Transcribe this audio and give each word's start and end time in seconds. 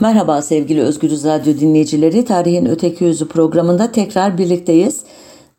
Merhaba 0.00 0.42
sevgili 0.42 0.82
Özgürüz 0.82 1.24
Radyo 1.24 1.58
dinleyicileri. 1.58 2.24
Tarihin 2.24 2.66
Öteki 2.66 3.04
Yüzü 3.04 3.28
programında 3.28 3.92
tekrar 3.92 4.38
birlikteyiz. 4.38 5.00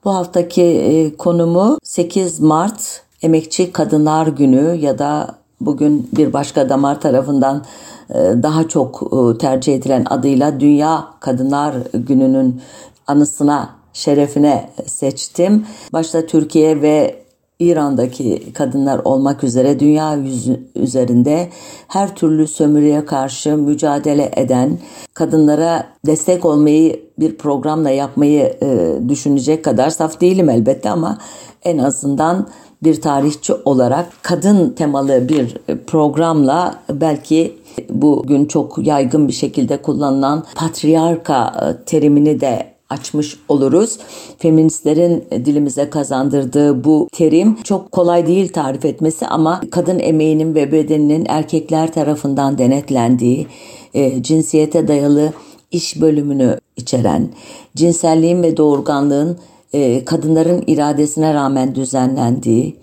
Bu 0.05 0.15
haftaki 0.15 0.61
e, 0.63 1.15
konumu 1.15 1.77
8 1.83 2.39
Mart 2.39 3.01
Emekçi 3.21 3.71
Kadınlar 3.71 4.27
Günü 4.27 4.77
ya 4.81 4.99
da 4.99 5.35
bugün 5.61 6.09
bir 6.17 6.33
başka 6.33 6.69
damar 6.69 7.01
tarafından 7.01 7.65
e, 8.09 8.13
daha 8.15 8.67
çok 8.67 9.03
e, 9.13 9.37
tercih 9.37 9.75
edilen 9.75 10.05
adıyla 10.09 10.59
Dünya 10.59 11.07
Kadınlar 11.19 11.75
Günü'nün 11.93 12.61
anısına, 13.07 13.69
şerefine 13.93 14.69
seçtim. 14.85 15.65
Başta 15.93 16.25
Türkiye 16.25 16.81
ve 16.81 17.26
İran'daki 17.59 18.53
kadınlar 18.53 19.01
olmak 19.05 19.43
üzere 19.43 19.79
dünya 19.79 20.13
yüzü 20.13 20.59
üzerinde 20.75 21.49
her 21.87 22.15
türlü 22.15 22.47
sömürüye 22.47 23.05
karşı 23.05 23.57
mücadele 23.57 24.31
eden 24.35 24.77
kadınlara 25.13 25.87
destek 26.05 26.45
olmayı 26.45 27.07
bir 27.19 27.37
programla 27.37 27.89
yapmayı 27.89 28.57
e, 28.61 28.99
düşünecek 29.09 29.65
kadar 29.65 29.89
saf 29.89 30.21
değilim 30.21 30.49
elbette 30.49 30.89
ama 30.89 31.17
en 31.63 31.77
azından 31.77 32.47
bir 32.83 33.01
tarihçi 33.01 33.53
olarak 33.53 34.05
kadın 34.21 34.69
temalı 34.69 35.29
bir 35.29 35.57
programla 35.87 36.79
belki 36.89 37.57
bugün 37.89 38.45
çok 38.45 38.87
yaygın 38.87 39.27
bir 39.27 39.33
şekilde 39.33 39.81
kullanılan 39.81 40.43
patriarka 40.55 41.53
e, 41.61 41.85
terimini 41.85 42.41
de 42.41 42.76
açmış 42.89 43.39
oluruz. 43.49 43.97
Feministlerin 44.37 45.23
dilimize 45.31 45.89
kazandırdığı 45.89 46.83
bu 46.83 47.07
terim 47.11 47.63
çok 47.63 47.91
kolay 47.91 48.27
değil 48.27 48.53
tarif 48.53 48.85
etmesi 48.85 49.27
ama 49.27 49.61
kadın 49.71 49.99
emeğinin 49.99 50.55
ve 50.55 50.71
bedeninin 50.71 51.25
erkekler 51.29 51.93
tarafından 51.93 52.57
denetlendiği, 52.57 53.47
e, 53.93 54.23
cinsiyete 54.23 54.87
dayalı 54.87 55.33
iş 55.71 56.01
bölümünü 56.01 56.59
içeren, 56.75 57.29
cinselliğin 57.75 58.43
ve 58.43 58.57
doğurganlığın 58.57 59.37
e, 59.73 60.05
kadınların 60.05 60.63
iradesine 60.67 61.33
rağmen 61.33 61.75
düzenlendiği, 61.75 62.75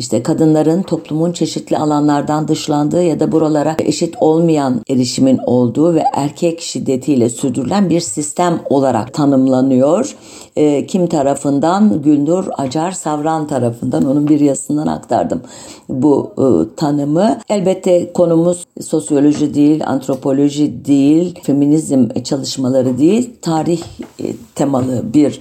işte 0.00 0.22
kadınların 0.22 0.82
toplumun 0.82 1.32
çeşitli 1.32 1.78
alanlardan 1.78 2.48
dışlandığı 2.48 3.02
ya 3.02 3.20
da 3.20 3.32
buralara 3.32 3.76
eşit 3.78 4.14
olmayan 4.20 4.80
erişimin 4.88 5.38
olduğu 5.46 5.94
ve 5.94 6.04
erkek 6.14 6.60
şiddetiyle 6.60 7.28
sürdürülen 7.28 7.90
bir 7.90 8.00
sistem 8.00 8.60
olarak 8.70 9.14
tanımlanıyor. 9.14 10.16
E, 10.56 10.86
kim 10.86 11.06
tarafından? 11.06 12.02
Gülnur 12.02 12.44
Acar 12.58 12.92
Savran 12.92 13.46
tarafından 13.46 14.06
onun 14.10 14.28
bir 14.28 14.40
yazısından 14.40 14.86
aktardım 14.86 15.42
bu 15.88 16.32
e, 16.38 16.76
tanımı. 16.76 17.38
Elbette 17.48 18.12
konumuz 18.12 18.64
sosyoloji 18.80 19.54
değil, 19.54 19.86
antropoloji 19.86 20.84
değil, 20.84 21.40
feminizm 21.42 22.08
çalışmaları 22.24 22.98
değil, 22.98 23.30
tarih 23.42 23.82
e, 24.20 24.24
temalı 24.54 25.02
bir 25.14 25.40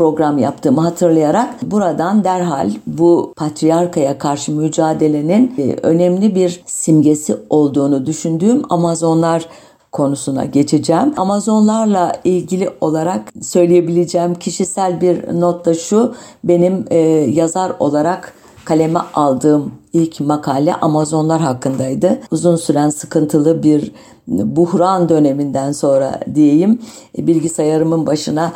program 0.00 0.38
yaptığımı 0.38 0.80
hatırlayarak 0.80 1.62
buradan 1.62 2.24
derhal 2.24 2.70
bu 2.86 3.34
patriarkaya 3.36 4.18
karşı 4.18 4.52
mücadelenin 4.52 5.54
e, 5.58 5.76
önemli 5.82 6.34
bir 6.34 6.62
simgesi 6.66 7.36
olduğunu 7.50 8.06
düşündüğüm 8.06 8.62
Amazonlar 8.72 9.46
konusuna 9.92 10.44
geçeceğim. 10.44 11.14
Amazonlarla 11.16 12.12
ilgili 12.24 12.70
olarak 12.80 13.32
söyleyebileceğim 13.42 14.34
kişisel 14.34 15.00
bir 15.00 15.40
not 15.40 15.66
da 15.66 15.74
şu. 15.74 16.14
Benim 16.44 16.84
e, 16.90 16.98
yazar 17.30 17.72
olarak 17.78 18.32
kaleme 18.64 19.00
aldığım 19.14 19.72
ilk 19.92 20.20
makale 20.20 20.74
Amazonlar 20.74 21.40
hakkındaydı. 21.40 22.20
Uzun 22.30 22.56
süren 22.56 22.90
sıkıntılı 22.90 23.62
bir 23.62 23.92
buhran 24.28 25.08
döneminden 25.08 25.72
sonra 25.72 26.20
diyeyim 26.34 26.78
bilgisayarımın 27.18 28.06
başına 28.06 28.52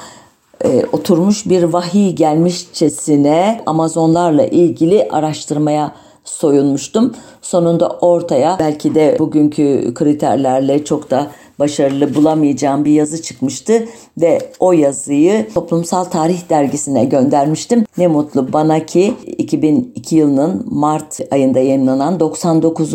e, 0.64 0.84
oturmuş 0.92 1.48
bir 1.48 1.62
vahiy 1.62 2.12
gelmişçesine 2.12 3.62
Amazonlarla 3.66 4.46
ilgili 4.46 5.08
araştırmaya 5.10 5.94
soyunmuştum. 6.24 7.14
Sonunda 7.42 7.88
ortaya 7.88 8.56
belki 8.58 8.94
de 8.94 9.16
bugünkü 9.18 9.94
kriterlerle 9.94 10.84
çok 10.84 11.10
da 11.10 11.30
başarılı 11.58 12.14
bulamayacağım 12.14 12.84
bir 12.84 12.92
yazı 12.92 13.22
çıkmıştı 13.22 13.88
ve 14.20 14.38
o 14.60 14.72
yazıyı 14.72 15.48
Toplumsal 15.54 16.04
Tarih 16.04 16.50
Dergisi'ne 16.50 17.04
göndermiştim. 17.04 17.84
Ne 17.98 18.06
mutlu 18.06 18.52
bana 18.52 18.86
ki 18.86 19.14
2002 19.26 20.16
yılının 20.16 20.66
Mart 20.70 21.20
ayında 21.30 21.58
yayınlanan 21.58 22.20
99. 22.20 22.94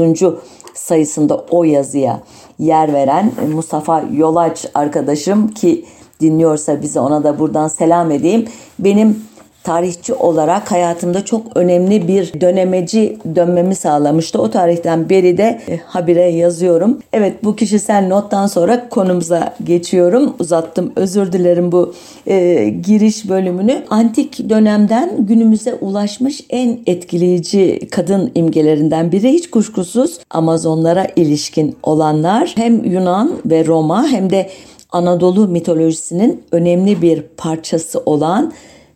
sayısında 0.73 1.45
o 1.49 1.63
yazıya 1.63 2.19
yer 2.59 2.93
veren 2.93 3.31
Mustafa 3.53 4.03
Yolaç 4.13 4.65
arkadaşım 4.73 5.47
ki 5.47 5.85
dinliyorsa 6.21 6.81
bize 6.81 6.99
ona 6.99 7.23
da 7.23 7.39
buradan 7.39 7.67
selam 7.67 8.11
edeyim. 8.11 8.45
Benim 8.79 9.29
tarihçi 9.63 10.13
olarak 10.13 10.71
hayatımda 10.71 11.25
çok 11.25 11.57
önemli 11.57 12.07
bir 12.07 12.41
dönemeci 12.41 13.17
dönmemi 13.35 13.75
sağlamıştı. 13.75 14.41
O 14.41 14.49
tarihten 14.51 15.09
beri 15.09 15.37
de 15.37 15.61
e, 15.69 15.77
habire 15.77 16.29
yazıyorum. 16.29 16.99
Evet 17.13 17.43
bu 17.43 17.55
kişisel 17.55 18.07
nottan 18.07 18.47
sonra 18.47 18.89
konumuza 18.89 19.55
geçiyorum. 19.63 20.35
Uzattım 20.39 20.91
özür 20.95 21.31
dilerim 21.31 21.71
bu 21.71 21.93
e, 22.27 22.69
giriş 22.69 23.29
bölümünü. 23.29 23.83
Antik 23.89 24.49
dönemden 24.49 25.11
günümüze 25.19 25.73
ulaşmış 25.73 26.41
en 26.49 26.79
etkileyici 26.85 27.79
kadın 27.91 28.31
imgelerinden 28.35 29.11
biri 29.11 29.31
hiç 29.31 29.49
kuşkusuz 29.49 30.19
Amazonlara 30.29 31.07
ilişkin 31.15 31.75
olanlar 31.83 32.53
hem 32.55 32.83
Yunan 32.83 33.31
ve 33.45 33.65
Roma 33.65 34.07
hem 34.07 34.29
de 34.29 34.49
Anadolu 34.91 35.47
mitolojisinin 35.47 36.43
önemli 36.51 37.01
bir 37.01 37.21
parçası 37.21 37.99
olan 37.99 38.53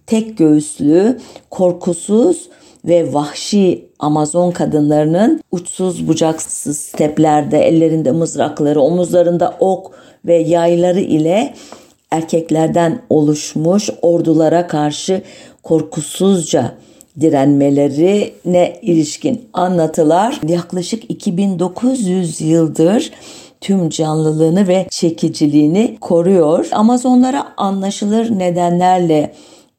tek 0.08 0.38
göğüslü, 0.38 1.20
korkusuz 1.50 2.50
ve 2.86 3.14
vahşi 3.14 3.86
Amazon 4.00 4.52
kadınlarının 4.52 5.42
uçsuz 5.52 6.08
bucaksız 6.08 6.78
steplerde 6.78 7.60
ellerinde 7.60 8.12
mızrakları, 8.12 8.82
omuzlarında 8.82 9.56
ok 9.60 9.92
ve 10.26 10.36
yayları 10.36 11.00
ile 11.00 11.54
erkeklerden 12.12 13.02
oluşmuş 13.10 13.90
ordulara 14.02 14.68
karşı 14.68 15.22
korkusuzca 15.64 16.76
direnmelerine 17.20 18.80
ilişkin 18.82 19.42
anlatılar 19.54 20.40
yaklaşık 20.48 21.12
2900 21.12 22.42
yıldır 22.42 23.12
tüm 23.64 23.90
canlılığını 23.90 24.68
ve 24.68 24.88
çekiciliğini 24.90 25.98
koruyor. 26.02 26.68
Amazonlara 26.72 27.54
anlaşılır 27.58 28.40
nedenlerle 28.40 29.34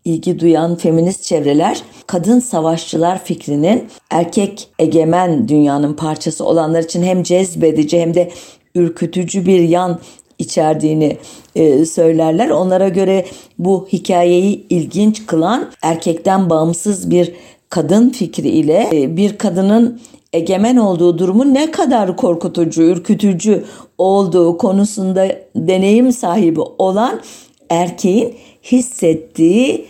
ilgi 0.04 0.40
duyan 0.40 0.76
feminist 0.76 1.22
çevreler 1.22 1.82
kadın 2.06 2.40
savaşçılar 2.40 3.24
fikrinin 3.24 3.88
erkek 4.10 4.68
egemen 4.78 5.48
dünyanın 5.48 5.94
parçası 5.94 6.44
olanlar 6.44 6.82
için 6.82 7.02
hem 7.02 7.22
cezbedici 7.22 8.00
hem 8.00 8.14
de 8.14 8.30
ürkütücü 8.74 9.46
bir 9.46 9.60
yan 9.60 10.00
içerdiğini 10.38 11.16
e, 11.56 11.84
söylerler. 11.84 12.50
Onlara 12.50 12.88
göre 12.88 13.26
bu 13.58 13.88
hikayeyi 13.92 14.66
ilginç 14.70 15.26
kılan 15.26 15.70
erkekten 15.82 16.50
bağımsız 16.50 17.10
bir 17.10 17.32
kadın 17.68 18.10
fikri 18.10 18.48
ile 18.48 18.90
e, 18.92 19.16
bir 19.16 19.38
kadının 19.38 20.00
egemen 20.34 20.76
olduğu 20.76 21.18
durumun 21.18 21.54
ne 21.54 21.70
kadar 21.70 22.16
korkutucu, 22.16 22.82
ürkütücü 22.82 23.64
olduğu 23.98 24.58
konusunda 24.58 25.28
deneyim 25.56 26.12
sahibi 26.12 26.60
olan 26.60 27.20
erkeğin 27.70 28.34
hissettiği 28.62 29.86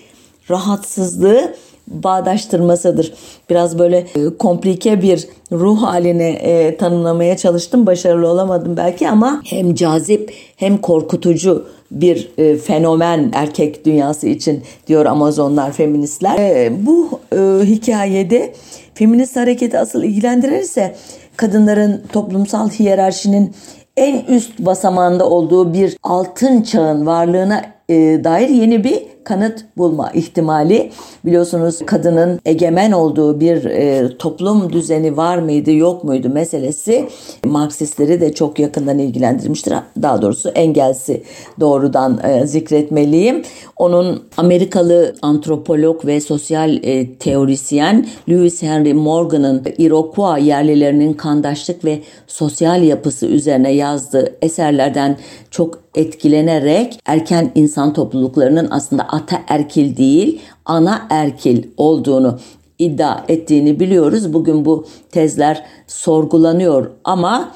rahatsızlığı 0.50 1.54
bağdaştırmasıdır. 1.88 3.14
Biraz 3.50 3.78
böyle 3.78 3.96
e, 3.96 4.36
komplike 4.38 5.02
bir 5.02 5.28
ruh 5.52 5.82
haline 5.82 6.30
e, 6.30 6.76
tanımlamaya 6.76 7.36
çalıştım. 7.36 7.86
Başarılı 7.86 8.28
olamadım 8.28 8.76
belki 8.76 9.08
ama 9.08 9.42
hem 9.44 9.74
cazip 9.74 10.32
hem 10.56 10.78
korkutucu 10.78 11.66
bir 11.90 12.28
e, 12.38 12.56
fenomen 12.56 13.30
erkek 13.34 13.86
dünyası 13.86 14.28
için 14.28 14.62
diyor 14.86 15.06
Amazonlar 15.06 15.72
feministler. 15.72 16.38
E, 16.38 16.72
bu 16.86 17.20
e, 17.32 17.66
hikayede 17.66 18.54
feminist 18.94 19.36
hareketi 19.36 19.78
asıl 19.78 20.02
ilgilendiren 20.02 20.60
ise 20.60 20.94
kadınların 21.36 22.02
toplumsal 22.12 22.70
hiyerarşinin 22.70 23.54
en 23.96 24.24
üst 24.24 24.58
basamağında 24.58 25.30
olduğu 25.30 25.74
bir 25.74 25.96
altın 26.02 26.62
çağın 26.62 27.06
varlığına 27.06 27.62
e, 27.88 27.94
dair 28.24 28.48
yeni 28.48 28.84
bir 28.84 29.13
kanıt 29.24 29.64
bulma 29.76 30.10
ihtimali 30.10 30.90
biliyorsunuz 31.24 31.78
kadının 31.86 32.40
egemen 32.44 32.92
olduğu 32.92 33.40
bir 33.40 33.64
e, 33.64 34.08
toplum 34.18 34.72
düzeni 34.72 35.16
var 35.16 35.38
mıydı 35.38 35.72
yok 35.72 36.04
muydu 36.04 36.28
meselesi 36.28 37.08
Marksistleri 37.44 38.20
de 38.20 38.32
çok 38.32 38.58
yakından 38.58 38.98
ilgilendirmiştir. 38.98 39.74
Daha 40.02 40.22
doğrusu 40.22 40.48
Engels'i 40.48 41.22
doğrudan 41.60 42.20
e, 42.24 42.46
zikretmeliyim. 42.46 43.42
Onun 43.76 44.22
Amerikalı 44.36 45.14
antropolog 45.22 46.06
ve 46.06 46.20
sosyal 46.20 46.76
e, 46.82 47.14
teorisyen 47.14 48.06
Lewis 48.28 48.62
Henry 48.62 48.94
Morgan'ın 48.94 49.62
Iroquois 49.78 50.46
yerlilerinin 50.46 51.12
kandaşlık 51.12 51.84
ve 51.84 52.00
sosyal 52.26 52.82
yapısı 52.82 53.26
üzerine 53.26 53.70
yazdığı 53.72 54.36
eserlerden 54.42 55.16
çok 55.50 55.84
etkilenerek 55.94 57.00
erken 57.06 57.50
insan 57.54 57.92
topluluklarının 57.92 58.68
aslında 58.70 59.08
ataerkil 59.14 59.96
değil 59.96 60.40
ana 60.64 61.06
erkil 61.10 61.64
olduğunu 61.76 62.38
iddia 62.78 63.24
ettiğini 63.28 63.80
biliyoruz. 63.80 64.32
Bugün 64.32 64.64
bu 64.64 64.86
tezler 65.12 65.64
sorgulanıyor 65.86 66.90
ama 67.04 67.52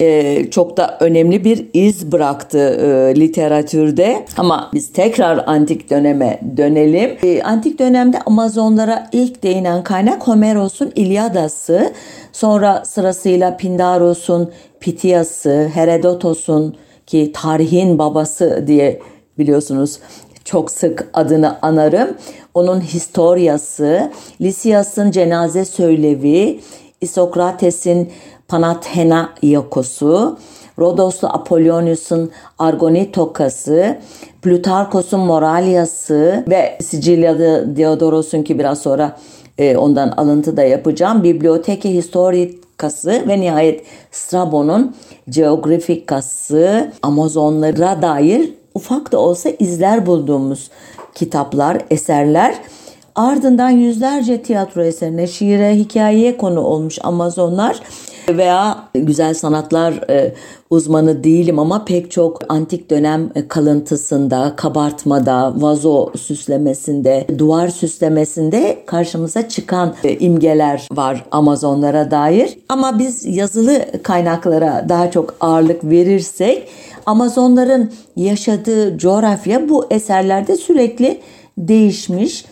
e, 0.00 0.50
çok 0.50 0.76
da 0.76 0.96
önemli 1.00 1.44
bir 1.44 1.66
iz 1.72 2.12
bıraktı 2.12 2.58
e, 2.58 3.20
literatürde. 3.20 4.24
Ama 4.36 4.70
biz 4.74 4.92
tekrar 4.92 5.44
antik 5.46 5.90
döneme 5.90 6.40
dönelim. 6.56 7.16
E, 7.22 7.42
antik 7.42 7.78
dönemde 7.78 8.18
Amazonlara 8.26 9.08
ilk 9.12 9.42
değinen 9.42 9.82
kaynak 9.82 10.28
Homeros'un 10.28 10.92
İlyadası, 10.96 11.92
sonra 12.32 12.82
sırasıyla 12.84 13.56
Pindaros'un 13.56 14.50
Pitiyası, 14.80 15.70
Herodotos'un 15.74 16.76
ki 17.06 17.32
tarihin 17.34 17.98
babası 17.98 18.64
diye 18.66 19.00
biliyorsunuz 19.38 19.98
çok 20.44 20.70
sık 20.70 21.08
adını 21.12 21.58
anarım. 21.62 22.08
Onun 22.54 22.80
Historiası, 22.80 24.10
Lisias'ın 24.40 25.10
Cenaze 25.10 25.64
Söylevi, 25.64 26.60
Isokrates'in 27.00 28.12
Panathena 28.48 29.30
Yakosu, 29.42 30.38
Rodoslu 30.78 31.28
Apollonius'un 31.28 32.30
Argonitokası, 32.58 33.98
Plutarkos'un 34.42 35.20
Moralyası 35.20 36.44
ve 36.48 36.78
Sicilyalı 36.82 37.76
Diodoros'un 37.76 38.42
ki 38.42 38.58
biraz 38.58 38.82
sonra 38.82 39.16
e, 39.58 39.76
ondan 39.76 40.08
alıntı 40.08 40.56
da 40.56 40.62
yapacağım. 40.62 41.22
Biblioteke 41.22 41.90
Historikası 41.90 43.24
ve 43.28 43.40
nihayet 43.40 43.84
Strabon'un 44.10 44.96
Geografikası 45.28 46.92
Amazonlara 47.02 48.02
dair 48.02 48.61
ufak 48.74 49.12
da 49.12 49.18
olsa 49.18 49.50
izler 49.58 50.06
bulduğumuz 50.06 50.70
kitaplar, 51.14 51.78
eserler. 51.90 52.54
Ardından 53.14 53.70
yüzlerce 53.70 54.42
tiyatro 54.42 54.82
eserine, 54.84 55.26
şiire, 55.26 55.74
hikayeye 55.74 56.36
konu 56.36 56.60
olmuş 56.60 56.98
Amazonlar 57.02 57.80
veya 58.28 58.88
güzel 58.94 59.34
sanatlar 59.34 59.92
e, 60.10 60.34
uzmanı 60.70 61.24
değilim 61.24 61.58
ama 61.58 61.84
pek 61.84 62.10
çok 62.10 62.38
antik 62.48 62.90
dönem 62.90 63.30
kalıntısında, 63.48 64.52
kabartmada, 64.56 65.54
vazo 65.56 66.12
süslemesinde, 66.16 67.26
duvar 67.38 67.68
süslemesinde 67.68 68.82
karşımıza 68.86 69.48
çıkan 69.48 69.94
e, 70.04 70.18
imgeler 70.18 70.88
var 70.92 71.24
Amazonlara 71.30 72.10
dair. 72.10 72.58
Ama 72.68 72.98
biz 72.98 73.24
yazılı 73.26 74.02
kaynaklara 74.02 74.86
daha 74.88 75.10
çok 75.10 75.34
ağırlık 75.40 75.84
verirsek 75.84 76.68
Amazonların 77.06 77.92
yaşadığı 78.16 78.98
coğrafya 78.98 79.68
bu 79.68 79.86
eserlerde 79.90 80.56
sürekli 80.56 81.20
değişmiş. 81.58 82.44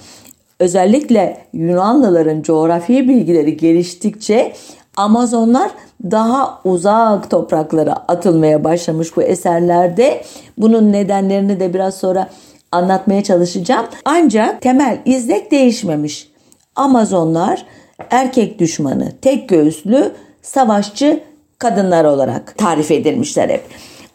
Özellikle 0.59 1.37
Yunanlıların 1.53 2.43
coğrafya 2.43 3.09
bilgileri 3.09 3.57
geliştikçe 3.57 4.53
Amazonlar 4.97 5.71
daha 6.11 6.61
uzak 6.65 7.31
topraklara 7.31 7.93
atılmaya 7.93 8.65
başlamış 8.65 9.17
bu 9.17 9.23
eserlerde. 9.23 10.23
Bunun 10.59 10.93
nedenlerini 10.93 11.61
de 11.61 11.75
biraz 11.75 11.95
sonra 11.95 12.29
anlatmaya 12.73 13.23
çalışacağım. 13.23 13.87
Ancak 14.05 14.63
temel 14.63 14.99
izlek 15.05 15.51
değişmemiş. 15.51 16.31
Amazonlar 16.77 17.67
erkek 18.11 18.59
düşmanı, 18.59 19.13
tek 19.23 19.49
göğüslü, 19.49 20.13
savaşçı 20.43 21.21
kadınlar 21.59 22.05
olarak 22.05 22.59
tarif 22.59 22.91
edilmişler 22.91 23.49
hep. 23.49 23.63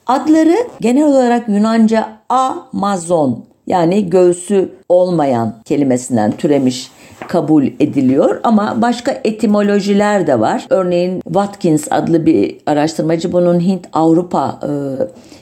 Adları 0.08 0.58
genel 0.82 1.08
olarak 1.08 1.50
Yunanca 1.50 2.10
Amazon 2.30 3.46
yani 3.68 4.10
göğsü 4.10 4.70
olmayan 4.90 5.56
kelimesinden 5.66 6.32
türemiş 6.32 6.92
kabul 7.28 7.64
ediliyor 7.80 8.40
ama 8.44 8.82
başka 8.82 9.22
etimolojiler 9.24 10.28
de 10.28 10.40
var. 10.40 10.68
Örneğin 10.70 11.22
Watkins 11.22 11.88
adlı 11.92 12.26
bir 12.26 12.58
araştırmacı 12.66 13.32
bunun 13.32 13.60
Hint 13.60 13.88
Avrupa 13.94 14.60
e, 14.64 14.70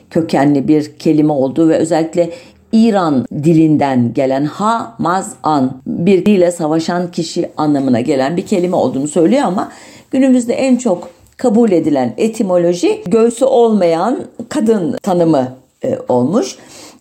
kökenli 0.09 0.67
bir 0.67 0.97
kelime 0.99 1.33
olduğu 1.33 1.69
ve 1.69 1.77
özellikle 1.77 2.29
İran 2.71 3.25
dilinden 3.31 4.13
gelen 4.13 4.45
ha 4.45 4.95
maz 4.99 5.33
an 5.43 5.81
birbiriyle 5.87 6.51
savaşan 6.51 7.11
kişi 7.11 7.49
anlamına 7.57 8.01
gelen 8.01 8.37
bir 8.37 8.45
kelime 8.45 8.75
olduğunu 8.75 9.07
söylüyor 9.07 9.43
ama 9.43 9.71
günümüzde 10.11 10.53
en 10.53 10.75
çok 10.77 11.09
kabul 11.37 11.71
edilen 11.71 12.13
etimoloji 12.17 13.03
göğsü 13.07 13.45
olmayan 13.45 14.19
kadın 14.49 14.97
tanımı 15.03 15.47
e, 15.83 15.99
olmuş. 16.09 16.57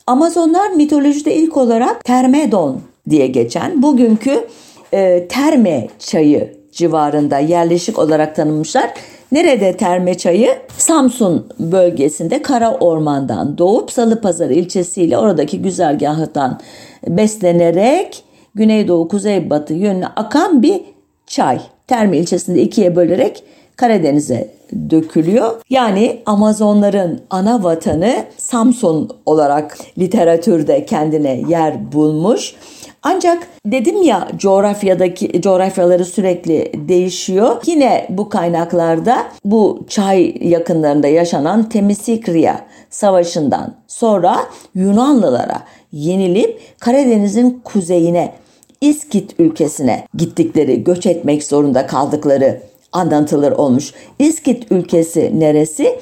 Amazonlar 0.06 0.70
mitolojide 0.70 1.34
ilk 1.34 1.56
olarak 1.56 2.04
Termedon 2.04 2.80
diye 3.10 3.26
geçen 3.26 3.82
bugünkü 3.82 4.46
e, 4.94 5.28
Terme 5.28 5.88
çayı 5.98 6.52
civarında 6.72 7.38
yerleşik 7.38 7.98
olarak 7.98 8.36
tanınmışlar. 8.36 8.90
Nerede 9.32 9.76
Terme 9.76 10.14
çayı? 10.14 10.58
Samsun 10.78 11.46
bölgesinde 11.58 12.42
Kara 12.42 12.74
Orman'dan 12.74 13.58
doğup 13.58 13.90
Salıpazarı 13.90 14.54
ilçesiyle 14.54 15.18
oradaki 15.18 15.62
güzergahından 15.62 16.60
beslenerek 17.08 18.24
Güneydoğu 18.54 19.08
Kuzeybatı 19.08 19.74
yönüne 19.74 20.06
akan 20.06 20.62
bir 20.62 20.80
çay. 21.26 21.60
Terme 21.86 22.18
ilçesinde 22.18 22.62
ikiye 22.62 22.96
bölerek 22.96 23.44
Karadeniz'e 23.76 24.50
dökülüyor. 24.90 25.60
Yani 25.70 26.22
Amazonların 26.26 27.20
ana 27.30 27.64
vatanı 27.64 28.24
Samsun 28.36 29.10
olarak 29.26 29.78
literatürde 29.98 30.86
kendine 30.86 31.42
yer 31.48 31.92
bulmuş. 31.92 32.54
Ancak 33.02 33.48
dedim 33.66 34.02
ya 34.02 34.28
coğrafyadaki 34.36 35.42
coğrafyaları 35.42 36.04
sürekli 36.04 36.72
değişiyor. 36.88 37.62
Yine 37.66 38.06
bu 38.10 38.28
kaynaklarda 38.28 39.16
bu 39.44 39.84
çay 39.88 40.34
yakınlarında 40.40 41.08
yaşanan 41.08 41.68
Temisikriya 41.68 42.64
Savaşı'ndan 42.90 43.74
sonra 43.88 44.36
Yunanlılara 44.74 45.62
yenilip 45.92 46.60
Karadeniz'in 46.80 47.60
kuzeyine 47.64 48.32
İskit 48.80 49.34
ülkesine 49.38 50.06
gittikleri, 50.14 50.84
göç 50.84 51.06
etmek 51.06 51.44
zorunda 51.44 51.86
kaldıkları 51.86 52.60
anlatılır 52.92 53.52
olmuş. 53.52 53.94
İskit 54.18 54.72
ülkesi 54.72 55.40
neresi? 55.40 55.98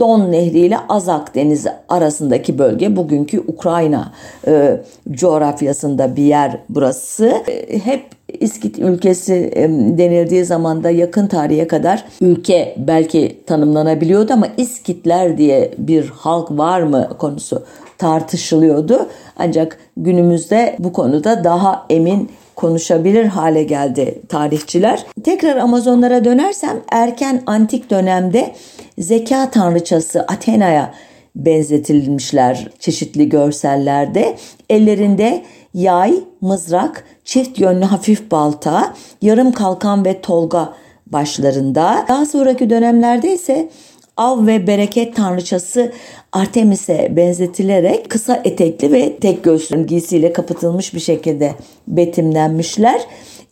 Don 0.00 0.32
Nehri 0.32 0.58
ile 0.58 0.78
Azak 0.88 1.34
Denizi 1.34 1.70
arasındaki 1.88 2.58
bölge 2.58 2.96
bugünkü 2.96 3.40
Ukrayna 3.40 4.12
e, 4.46 4.80
coğrafyasında 5.10 6.16
bir 6.16 6.22
yer 6.22 6.58
burası. 6.68 7.26
E, 7.26 7.78
hep 7.78 8.04
İskit 8.40 8.78
ülkesi 8.78 9.34
e, 9.54 9.68
denildiği 9.98 10.44
zaman 10.44 10.84
da 10.84 10.90
yakın 10.90 11.26
tarihe 11.26 11.66
kadar 11.66 12.04
ülke 12.20 12.74
belki 12.78 13.40
tanımlanabiliyordu 13.46 14.32
ama 14.32 14.46
İskitler 14.56 15.38
diye 15.38 15.74
bir 15.78 16.08
halk 16.08 16.50
var 16.50 16.82
mı 16.82 17.08
konusu 17.18 17.62
tartışılıyordu. 17.98 19.06
Ancak 19.36 19.78
günümüzde 19.96 20.76
bu 20.78 20.92
konuda 20.92 21.44
daha 21.44 21.86
emin 21.90 22.30
konuşabilir 22.62 23.24
hale 23.24 23.62
geldi 23.62 24.22
tarihçiler. 24.28 25.06
Tekrar 25.24 25.56
Amazonlara 25.56 26.24
dönersem 26.24 26.80
erken 26.90 27.42
antik 27.46 27.90
dönemde 27.90 28.54
zeka 28.98 29.50
tanrıçası 29.50 30.20
Athena'ya 30.20 30.94
benzetilmişler 31.36 32.68
çeşitli 32.78 33.28
görsellerde. 33.28 34.36
Ellerinde 34.70 35.42
yay, 35.74 36.14
mızrak, 36.40 37.04
çift 37.24 37.58
yönlü 37.58 37.84
hafif 37.84 38.30
balta, 38.30 38.94
yarım 39.22 39.52
kalkan 39.52 40.04
ve 40.04 40.20
tolga 40.20 40.72
başlarında. 41.06 42.04
Daha 42.08 42.26
sonraki 42.26 42.70
dönemlerde 42.70 43.34
ise 43.34 43.68
av 44.16 44.46
ve 44.46 44.66
bereket 44.66 45.16
tanrıçası 45.16 45.92
Artemis'e 46.32 47.16
benzetilerek 47.16 48.10
kısa 48.10 48.40
etekli 48.44 48.92
ve 48.92 49.16
tek 49.16 49.44
göğsün 49.44 49.86
giysiyle 49.86 50.32
kapatılmış 50.32 50.94
bir 50.94 51.00
şekilde 51.00 51.54
betimlenmişler. 51.88 53.00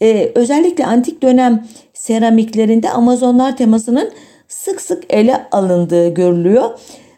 Ee, 0.02 0.32
özellikle 0.34 0.86
antik 0.86 1.22
dönem 1.22 1.66
seramiklerinde 1.94 2.90
Amazonlar 2.90 3.56
temasının 3.56 4.12
sık 4.48 4.80
sık 4.80 5.04
ele 5.10 5.46
alındığı 5.52 6.14
görülüyor. 6.14 6.70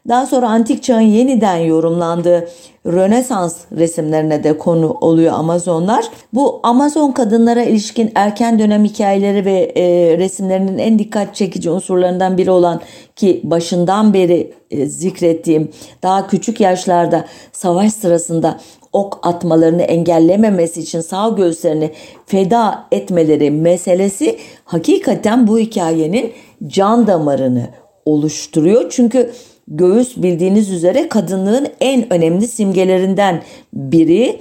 Daha 0.08 0.26
sonra 0.26 0.48
antik 0.48 0.82
çağın 0.82 1.00
yeniden 1.00 1.56
yorumlandığı 1.56 2.48
Rönesans 2.86 3.56
resimlerine 3.76 4.44
de 4.44 4.58
konu 4.58 4.90
oluyor 5.00 5.32
Amazonlar. 5.32 6.04
Bu 6.32 6.60
Amazon 6.62 7.12
kadınlara 7.12 7.62
ilişkin 7.62 8.12
erken 8.14 8.58
dönem 8.58 8.84
hikayeleri 8.84 9.44
ve 9.44 9.72
e, 9.76 10.18
resimlerinin 10.18 10.78
en 10.78 10.98
dikkat 10.98 11.34
çekici 11.34 11.70
unsurlarından 11.70 12.38
biri 12.38 12.50
olan 12.50 12.80
ki 13.16 13.40
başından 13.44 14.14
beri 14.14 14.54
e, 14.70 14.86
zikrettiğim 14.86 15.70
daha 16.02 16.26
küçük 16.26 16.60
yaşlarda 16.60 17.24
savaş 17.52 17.92
sırasında 17.92 18.60
ok 18.92 19.18
atmalarını 19.22 19.82
engellememesi 19.82 20.80
için 20.80 21.00
sağ 21.00 21.28
göğüslerini 21.28 21.90
feda 22.26 22.86
etmeleri 22.92 23.50
meselesi 23.50 24.38
hakikaten 24.64 25.46
bu 25.46 25.58
hikayenin 25.58 26.32
can 26.66 27.06
damarını 27.06 27.68
oluşturuyor. 28.04 28.90
Çünkü 28.90 29.30
göğüs 29.68 30.16
bildiğiniz 30.16 30.70
üzere 30.70 31.08
kadınlığın 31.08 31.68
en 31.80 32.12
önemli 32.12 32.48
simgelerinden 32.48 33.42
biri. 33.72 34.40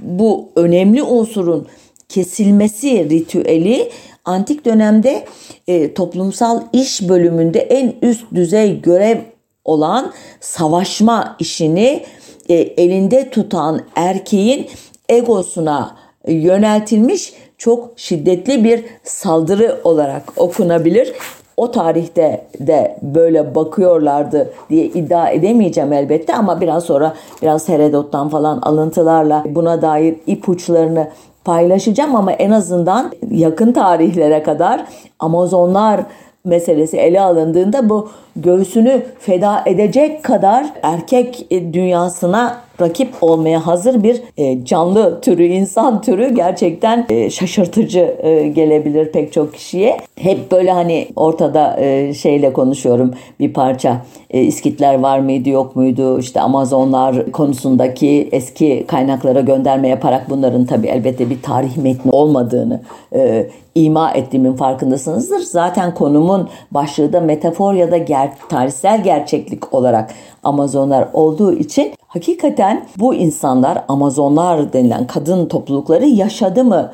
Bu 0.00 0.48
önemli 0.56 1.02
unsurun 1.02 1.66
kesilmesi 2.08 3.10
ritüeli 3.10 3.90
antik 4.24 4.64
dönemde 4.64 5.24
e, 5.68 5.94
toplumsal 5.94 6.62
iş 6.72 7.08
bölümünde 7.08 7.58
en 7.58 7.94
üst 8.02 8.24
düzey 8.34 8.80
görev 8.80 9.18
olan 9.64 10.12
savaşma 10.40 11.36
işini 11.38 12.04
e, 12.48 12.54
elinde 12.54 13.30
tutan 13.30 13.80
erkeğin 13.96 14.66
egosuna 15.08 15.96
yöneltilmiş 16.28 17.32
çok 17.58 17.92
şiddetli 17.96 18.64
bir 18.64 18.84
saldırı 19.04 19.80
olarak 19.84 20.32
okunabilir. 20.36 21.12
O 21.62 21.70
tarihte 21.70 22.44
de 22.60 22.96
böyle 23.02 23.54
bakıyorlardı 23.54 24.50
diye 24.70 24.84
iddia 24.84 25.28
edemeyeceğim 25.28 25.92
elbette 25.92 26.34
ama 26.34 26.60
biraz 26.60 26.84
sonra 26.84 27.14
biraz 27.42 27.68
Herodot'tan 27.68 28.28
falan 28.28 28.58
alıntılarla 28.58 29.44
buna 29.48 29.82
dair 29.82 30.16
ipuçlarını 30.26 31.08
paylaşacağım 31.44 32.16
ama 32.16 32.32
en 32.32 32.50
azından 32.50 33.12
yakın 33.30 33.72
tarihlere 33.72 34.42
kadar 34.42 34.84
Amazonlar 35.18 36.00
meselesi 36.44 36.96
ele 36.96 37.20
alındığında 37.20 37.88
bu 37.88 38.08
göğsünü 38.36 39.02
feda 39.18 39.62
edecek 39.66 40.22
kadar 40.22 40.66
erkek 40.82 41.46
dünyasına 41.50 42.62
rakip 42.80 43.08
olmaya 43.20 43.66
hazır 43.66 44.02
bir 44.02 44.22
e, 44.36 44.64
canlı 44.64 45.20
türü, 45.20 45.44
insan 45.44 46.02
türü 46.02 46.34
gerçekten 46.34 47.06
e, 47.08 47.30
şaşırtıcı 47.30 48.16
e, 48.22 48.48
gelebilir 48.48 49.12
pek 49.12 49.32
çok 49.32 49.54
kişiye. 49.54 49.96
Hep 50.16 50.52
böyle 50.52 50.72
hani 50.72 51.08
ortada 51.16 51.78
şeyle 52.14 52.52
konuşuyorum 52.52 53.14
bir 53.40 53.52
parça. 53.52 53.96
İskitler 54.30 54.98
var 54.98 55.18
mıydı 55.18 55.48
yok 55.48 55.76
muydu 55.76 56.18
işte 56.18 56.40
Amazonlar 56.40 57.32
konusundaki 57.32 58.28
eski 58.32 58.84
kaynaklara 58.88 59.40
gönderme 59.40 59.88
yaparak 59.88 60.30
bunların 60.30 60.64
tabi 60.64 60.86
elbette 60.86 61.30
bir 61.30 61.42
tarih 61.42 61.76
metni 61.76 62.12
olmadığını 62.12 62.80
ima 63.74 64.10
ettiğimin 64.10 64.52
farkındasınızdır. 64.52 65.40
Zaten 65.40 65.94
konumun 65.94 66.48
başlığı 66.70 67.12
da 67.12 67.20
metafor 67.20 67.74
ya 67.74 67.90
da 67.90 67.96
ger 67.96 68.21
tarihsel 68.48 69.02
gerçeklik 69.02 69.74
olarak 69.74 70.14
Amazonlar 70.42 71.08
olduğu 71.12 71.52
için 71.52 71.92
hakikaten 72.06 72.86
bu 72.98 73.14
insanlar 73.14 73.84
Amazonlar 73.88 74.72
denilen 74.72 75.06
kadın 75.06 75.46
toplulukları 75.46 76.06
yaşadı 76.06 76.64
mı 76.64 76.92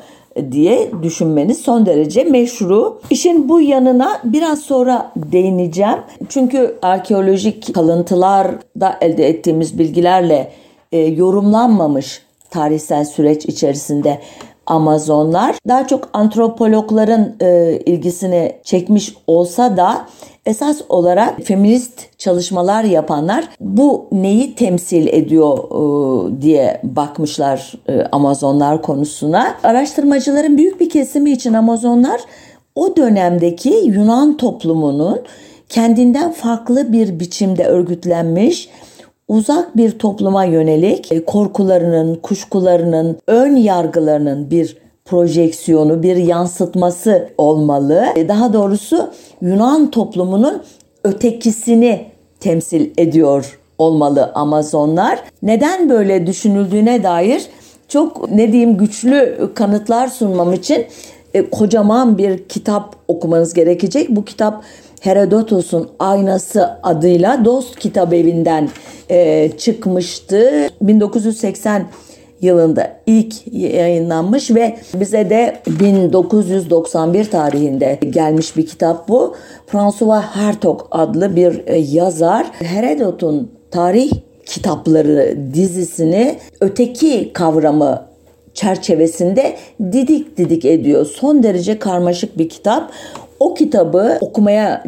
diye 0.51 0.91
düşünmeniz 1.03 1.61
son 1.61 1.85
derece 1.85 2.23
meşru. 2.23 3.01
İşin 3.09 3.49
bu 3.49 3.61
yanına 3.61 4.19
biraz 4.23 4.59
sonra 4.59 5.11
değineceğim. 5.15 5.97
Çünkü 6.29 6.77
arkeolojik 6.81 7.73
kalıntılarda 7.75 8.97
elde 9.01 9.27
ettiğimiz 9.27 9.79
bilgilerle 9.79 10.51
e, 10.91 10.97
yorumlanmamış 10.97 12.21
tarihsel 12.49 13.05
süreç 13.05 13.45
içerisinde 13.45 14.19
Amazonlar 14.65 15.55
daha 15.67 15.87
çok 15.87 16.09
antropologların 16.13 17.35
e, 17.41 17.79
ilgisini 17.85 18.55
çekmiş 18.63 19.15
olsa 19.27 19.77
da 19.77 20.05
esas 20.49 20.81
olarak 20.89 21.41
feminist 21.41 22.17
çalışmalar 22.17 22.83
yapanlar 22.83 23.49
bu 23.59 24.07
neyi 24.11 24.55
temsil 24.55 25.07
ediyor 25.07 25.57
e, 25.57 26.41
diye 26.41 26.81
bakmışlar 26.83 27.73
e, 27.87 28.01
Amazonlar 28.11 28.81
konusuna. 28.81 29.55
Araştırmacıların 29.63 30.57
büyük 30.57 30.79
bir 30.79 30.89
kesimi 30.89 31.31
için 31.31 31.53
Amazonlar 31.53 32.21
o 32.75 32.95
dönemdeki 32.95 33.69
Yunan 33.69 34.37
toplumunun 34.37 35.21
kendinden 35.69 36.31
farklı 36.31 36.93
bir 36.93 37.19
biçimde 37.19 37.65
örgütlenmiş 37.65 38.69
uzak 39.27 39.77
bir 39.77 39.91
topluma 39.99 40.45
yönelik 40.45 41.11
e, 41.11 41.25
korkularının, 41.25 42.15
kuşkularının, 42.15 43.17
ön 43.27 43.55
yargılarının 43.55 44.51
bir 44.51 44.77
projeksiyonu, 45.09 46.03
bir 46.03 46.15
yansıtması 46.15 47.29
olmalı. 47.37 48.05
E, 48.15 48.27
daha 48.27 48.53
doğrusu 48.53 49.09
Yunan 49.41 49.91
toplumunun 49.91 50.63
ötekisini 51.03 52.05
temsil 52.39 52.89
ediyor 52.97 53.59
olmalı 53.77 54.31
Amazonlar. 54.35 55.19
Neden 55.43 55.89
böyle 55.89 56.27
düşünüldüğüne 56.27 57.03
dair 57.03 57.41
çok 57.87 58.31
ne 58.31 58.51
diyeyim 58.51 58.77
güçlü 58.77 59.49
kanıtlar 59.55 60.07
sunmam 60.07 60.53
için 60.53 60.85
e, 61.33 61.49
kocaman 61.49 62.17
bir 62.17 62.43
kitap 62.43 62.95
okumanız 63.07 63.53
gerekecek. 63.53 64.09
Bu 64.09 64.25
kitap 64.25 64.63
Herodotos'un 65.01 65.89
Aynası 65.99 66.69
adıyla 66.83 67.45
Dost 67.45 67.79
Kitap 67.79 68.13
Evi'nden 68.13 68.69
e, 69.09 69.49
çıkmıştı. 69.57 70.69
1980 70.81 71.87
yılında 72.41 72.99
ilk 73.05 73.53
yayınlanmış 73.53 74.51
ve 74.51 74.77
bize 74.93 75.29
de 75.29 75.59
1991 75.79 77.25
tarihinde 77.31 77.99
gelmiş 78.09 78.57
bir 78.57 78.65
kitap 78.65 79.07
bu. 79.07 79.35
François 79.67 80.21
Hertog 80.21 80.87
adlı 80.91 81.35
bir 81.35 81.63
e, 81.67 81.77
yazar 81.77 82.47
Herodot'un 82.59 83.51
tarih 83.71 84.11
kitapları 84.45 85.37
dizisini 85.53 86.35
öteki 86.61 87.33
kavramı 87.33 88.09
çerçevesinde 88.53 89.55
didik 89.91 90.37
didik 90.37 90.65
ediyor. 90.65 91.05
Son 91.05 91.43
derece 91.43 91.79
karmaşık 91.79 92.37
bir 92.37 92.49
kitap. 92.49 92.91
O 93.39 93.53
kitabı 93.53 94.17
okumaya 94.21 94.83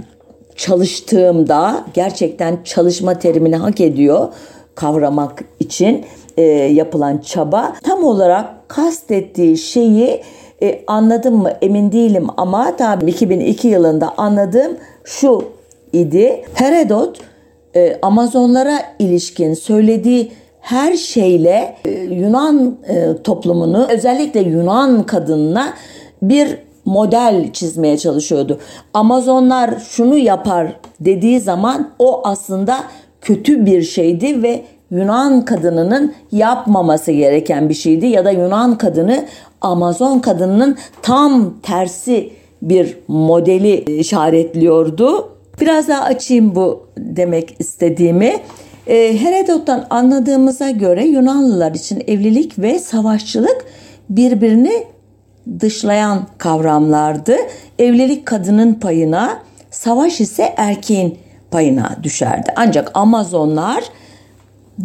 çalıştığımda 0.55 1.85
gerçekten 1.93 2.59
çalışma 2.63 3.19
terimini 3.19 3.55
hak 3.55 3.81
ediyor 3.81 4.27
kavramak 4.75 5.43
için 5.59 6.05
e, 6.37 6.43
yapılan 6.51 7.17
çaba 7.17 7.73
tam 7.83 8.03
olarak 8.03 8.69
kastettiği 8.69 9.57
şeyi 9.57 10.21
e, 10.63 10.83
anladım 10.87 11.35
mı 11.35 11.51
emin 11.61 11.91
değilim 11.91 12.27
ama 12.37 12.75
tabii 12.77 13.11
2002 13.11 13.67
yılında 13.67 14.13
anladığım 14.17 14.77
şu 15.03 15.43
idi. 15.93 16.43
Herodot 16.53 17.17
e, 17.75 17.99
Amazonlara 18.01 18.79
ilişkin 18.99 19.53
söylediği 19.53 20.31
her 20.61 20.93
şeyle 20.93 21.75
e, 21.85 21.91
Yunan 21.91 22.77
e, 22.87 23.21
toplumunu 23.23 23.87
özellikle 23.89 24.39
Yunan 24.39 25.03
kadınına 25.03 25.73
bir 26.21 26.57
model 26.85 27.53
çizmeye 27.53 27.97
çalışıyordu. 27.97 28.59
Amazonlar 28.93 29.79
şunu 29.79 30.17
yapar 30.17 30.75
dediği 30.99 31.39
zaman 31.39 31.91
o 31.99 32.21
aslında 32.23 32.77
kötü 33.21 33.65
bir 33.65 33.81
şeydi 33.81 34.43
ve 34.43 34.61
Yunan 34.91 35.45
kadınının 35.45 36.13
yapmaması 36.31 37.11
gereken 37.11 37.69
bir 37.69 37.73
şeydi 37.73 38.07
ya 38.07 38.25
da 38.25 38.31
Yunan 38.31 38.77
kadını 38.77 39.25
Amazon 39.61 40.19
kadınının 40.19 40.77
tam 41.01 41.53
tersi 41.61 42.29
bir 42.61 42.97
modeli 43.07 43.99
işaretliyordu. 43.99 45.29
Biraz 45.61 45.87
daha 45.87 46.03
açayım 46.03 46.55
bu 46.55 46.87
demek 46.97 47.55
istediğimi. 47.59 48.35
E, 48.87 49.21
Herodot'tan 49.21 49.87
anladığımıza 49.89 50.69
göre 50.69 51.05
Yunanlılar 51.05 51.71
için 51.71 52.03
evlilik 52.07 52.59
ve 52.59 52.79
savaşçılık 52.79 53.65
birbirini 54.09 54.83
dışlayan 55.59 56.27
kavramlardı. 56.37 57.35
Evlilik 57.79 58.25
kadının 58.25 58.73
payına, 58.73 59.39
savaş 59.71 60.21
ise 60.21 60.53
erkeğin 60.57 61.17
payına 61.51 61.97
düşerdi. 62.03 62.53
Ancak 62.55 62.91
Amazonlar 62.93 63.83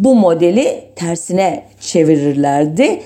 bu 0.03 0.15
modeli 0.15 0.83
tersine 0.95 1.63
çevirirlerdi. 1.79 2.99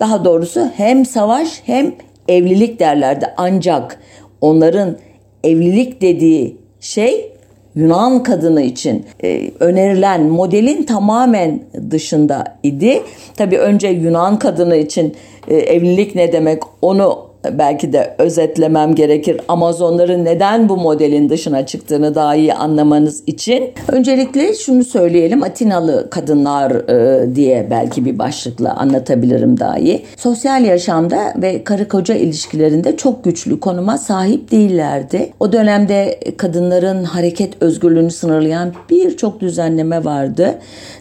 Daha 0.00 0.24
doğrusu 0.24 0.70
hem 0.76 1.06
savaş 1.06 1.62
hem 1.66 1.92
evlilik 2.28 2.80
derlerdi. 2.80 3.26
Ancak 3.36 4.00
onların 4.40 4.96
evlilik 5.44 6.00
dediği 6.00 6.56
şey 6.80 7.32
Yunan 7.74 8.22
kadını 8.22 8.62
için 8.62 9.06
e, 9.24 9.50
önerilen 9.60 10.22
modelin 10.22 10.82
tamamen 10.82 11.60
dışında 11.90 12.44
idi. 12.62 13.02
Tabi 13.36 13.58
önce 13.58 13.88
Yunan 13.88 14.38
kadını 14.38 14.76
için 14.76 15.16
e, 15.48 15.56
evlilik 15.56 16.14
ne 16.14 16.32
demek 16.32 16.62
onu 16.82 17.27
belki 17.52 17.92
de 17.92 18.14
özetlemem 18.18 18.94
gerekir. 18.94 19.40
Amazonların 19.48 20.24
neden 20.24 20.68
bu 20.68 20.76
modelin 20.76 21.28
dışına 21.28 21.66
çıktığını 21.66 22.14
daha 22.14 22.34
iyi 22.34 22.54
anlamanız 22.54 23.22
için. 23.26 23.70
Öncelikle 23.88 24.54
şunu 24.54 24.84
söyleyelim. 24.84 25.42
Atinalı 25.42 26.10
kadınlar 26.10 26.70
e, 26.70 27.34
diye 27.34 27.66
belki 27.70 28.04
bir 28.04 28.18
başlıkla 28.18 28.74
anlatabilirim 28.74 29.60
daha 29.60 29.78
iyi. 29.78 30.04
Sosyal 30.16 30.64
yaşamda 30.64 31.34
ve 31.36 31.64
karı 31.64 31.88
koca 31.88 32.14
ilişkilerinde 32.14 32.96
çok 32.96 33.24
güçlü 33.24 33.60
konuma 33.60 33.98
sahip 33.98 34.50
değillerdi. 34.50 35.32
O 35.40 35.52
dönemde 35.52 36.20
kadınların 36.36 37.04
hareket 37.04 37.62
özgürlüğünü 37.62 38.10
sınırlayan 38.10 38.72
birçok 38.90 39.40
düzenleme 39.40 40.04
vardı. 40.04 40.54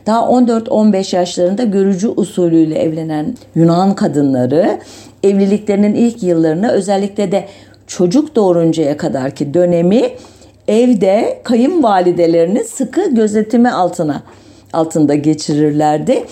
Daha 0.06 0.20
14-15 0.20 1.16
yaşlarında 1.16 1.64
görücü 1.64 2.08
usulüyle 2.08 2.80
evlenen 2.80 3.36
Yunan 3.56 3.96
kadınları 3.96 4.80
evliliklerinin 5.24 5.96
ilk 5.96 6.24
yıllarını 6.24 6.72
özellikle 6.72 7.32
de 7.32 7.48
çocuk 7.88 8.36
doğuruncaya 8.36 8.98
kadarki 8.98 9.54
dönemi 9.54 10.12
evde 10.68 11.42
kayınvalidelerini 11.44 12.64
sıkı 12.64 13.16
gözetimi 13.16 13.72
altına 13.72 14.24
altında 14.74 15.16
geçirirlerdi. 15.16 16.24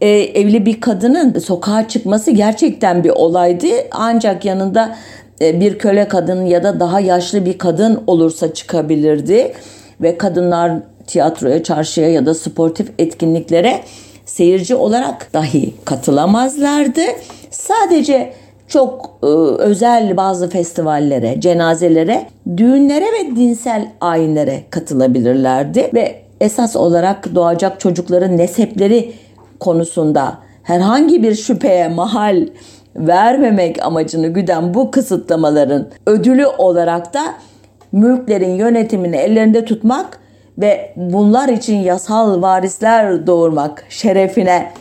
Ee, 0.00 0.08
evli 0.08 0.66
bir 0.66 0.80
kadının 0.80 1.38
sokağa 1.38 1.88
çıkması 1.88 2.30
gerçekten 2.30 3.04
bir 3.04 3.10
olaydı. 3.10 3.66
Ancak 3.90 4.44
yanında 4.44 4.96
e, 5.40 5.60
bir 5.60 5.78
köle 5.78 6.08
kadın 6.08 6.46
ya 6.46 6.64
da 6.64 6.80
daha 6.80 7.00
yaşlı 7.00 7.46
bir 7.46 7.58
kadın 7.58 8.02
olursa 8.06 8.54
çıkabilirdi 8.54 9.52
ve 10.00 10.18
kadınlar 10.18 10.72
tiyatroya, 11.06 11.62
çarşıya 11.62 12.08
ya 12.08 12.26
da 12.26 12.34
sportif 12.34 12.90
etkinliklere 12.98 13.80
seyirci 14.34 14.74
olarak 14.74 15.34
dahi 15.34 15.74
katılamazlardı. 15.84 17.00
Sadece 17.50 18.32
çok 18.68 19.10
e, 19.22 19.26
özel 19.62 20.16
bazı 20.16 20.50
festivallere, 20.50 21.40
cenazelere, 21.40 22.26
düğünlere 22.56 23.04
ve 23.04 23.36
dinsel 23.36 23.88
ayinlere 24.00 24.60
katılabilirlerdi 24.70 25.90
ve 25.94 26.22
esas 26.40 26.76
olarak 26.76 27.34
doğacak 27.34 27.80
çocukların 27.80 28.36
nesepleri 28.36 29.12
konusunda 29.60 30.38
herhangi 30.62 31.22
bir 31.22 31.34
şüpheye 31.34 31.88
mahal 31.88 32.46
vermemek 32.96 33.82
amacını 33.82 34.26
güden 34.28 34.74
bu 34.74 34.90
kısıtlamaların 34.90 35.88
ödülü 36.06 36.46
olarak 36.46 37.14
da 37.14 37.22
mülklerin 37.92 38.54
yönetimini 38.54 39.16
ellerinde 39.16 39.64
tutmak 39.64 40.23
ve 40.58 40.92
bunlar 40.96 41.48
için 41.48 41.76
yasal 41.76 42.42
varisler 42.42 43.26
doğurmak 43.26 43.84
şerefine 43.88 44.72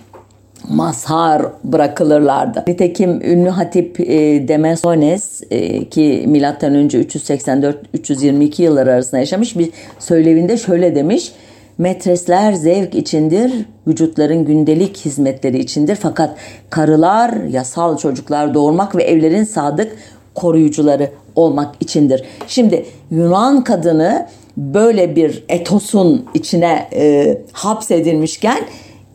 mazhar 0.69 1.45
bırakılırlardı. 1.63 2.63
Nitekim 2.67 3.21
ünlü 3.21 3.49
hatip 3.49 3.99
e, 3.99 4.47
Demesones 4.47 5.41
e, 5.51 5.89
ki 5.89 6.23
milattan 6.27 6.75
önce 6.75 7.01
384-322 7.01 8.61
yıllar 8.61 8.87
arasında 8.87 9.19
yaşamış 9.19 9.57
bir 9.57 9.69
söylevinde 9.99 10.57
şöyle 10.57 10.95
demiş. 10.95 11.31
Metresler 11.77 12.53
zevk 12.53 12.95
içindir, 12.95 13.65
vücutların 13.87 14.45
gündelik 14.45 14.97
hizmetleri 14.97 15.59
içindir 15.59 15.95
fakat 15.95 16.35
karılar 16.69 17.43
yasal 17.43 17.97
çocuklar 17.97 18.53
doğurmak 18.53 18.95
ve 18.95 19.03
evlerin 19.03 19.43
sadık 19.43 19.97
koruyucuları 20.35 21.09
olmak 21.35 21.75
içindir. 21.79 22.23
Şimdi 22.47 22.85
Yunan 23.11 23.63
kadını 23.63 24.27
böyle 24.57 25.15
bir 25.15 25.43
etosun 25.49 26.25
içine 26.33 26.89
e, 26.93 27.37
hapsedilmişken 27.51 28.59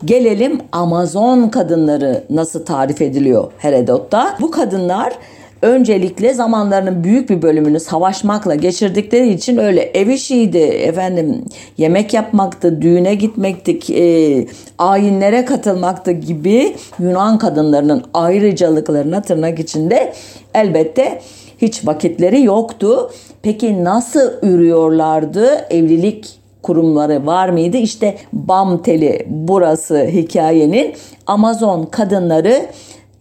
gelelim 0.05 0.59
Amazon 0.71 1.49
kadınları 1.49 2.23
nasıl 2.29 2.65
tarif 2.65 3.01
ediliyor 3.01 3.51
Herodot'ta. 3.57 4.37
Bu 4.41 4.51
kadınlar 4.51 5.13
öncelikle 5.61 6.33
zamanlarının 6.33 7.03
büyük 7.03 7.29
bir 7.29 7.41
bölümünü 7.41 7.79
savaşmakla 7.79 8.55
geçirdikleri 8.55 9.33
için 9.33 9.57
öyle 9.57 9.81
ev 9.81 10.07
işiydi, 10.07 10.57
efendim 10.57 11.45
yemek 11.77 12.13
yapmaktı, 12.13 12.81
düğüne 12.81 13.15
gitmekti, 13.15 13.79
e, 14.03 14.45
ayinlere 14.77 15.45
katılmaktı 15.45 16.11
gibi 16.11 16.75
Yunan 16.99 17.37
kadınlarının 17.37 18.03
ayrıcalıklarına 18.13 19.21
tırnak 19.21 19.59
içinde 19.59 20.13
elbette 20.53 21.21
hiç 21.61 21.87
vakitleri 21.87 22.43
yoktu. 22.43 23.11
Peki 23.41 23.83
nasıl 23.83 24.31
ürüyorlardı? 24.41 25.45
Evlilik 25.69 26.39
kurumları 26.63 27.25
var 27.25 27.49
mıydı? 27.49 27.77
İşte 27.77 28.15
bam 28.33 28.83
teli 28.83 29.25
burası 29.29 29.97
hikayenin. 30.03 30.93
Amazon 31.27 31.85
kadınları 31.85 32.65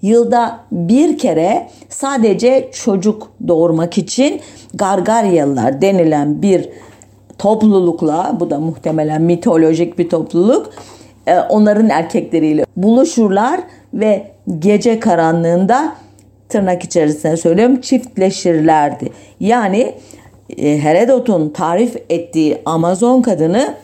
yılda 0.03 0.61
bir 0.73 1.19
kere 1.19 1.69
sadece 1.89 2.71
çocuk 2.73 3.29
doğurmak 3.49 3.99
için 3.99 4.41
Gargaryalılar 4.75 5.83
denilen 5.83 6.43
bir 6.43 6.69
toplulukla 7.39 8.37
bu 8.41 8.51
da 8.51 8.61
muhtemelen 8.61 9.23
mitolojik 9.23 9.99
bir 9.99 10.09
topluluk 10.09 10.71
e, 11.27 11.39
onların 11.41 11.91
erkekleriyle 11.91 12.65
buluşurlar 12.77 13.61
ve 13.95 14.31
gece 14.59 15.01
karanlığında 15.01 15.93
tırnak 16.49 16.85
içerisinde 16.85 17.37
söylüyorum 17.37 17.81
çiftleşirlerdi. 17.81 19.13
Yani 19.41 19.95
e, 20.57 20.79
Herodot'un 20.79 21.49
tarif 21.51 21.97
ettiği 22.11 22.63
Amazon 22.65 23.23
kadını 23.23 23.75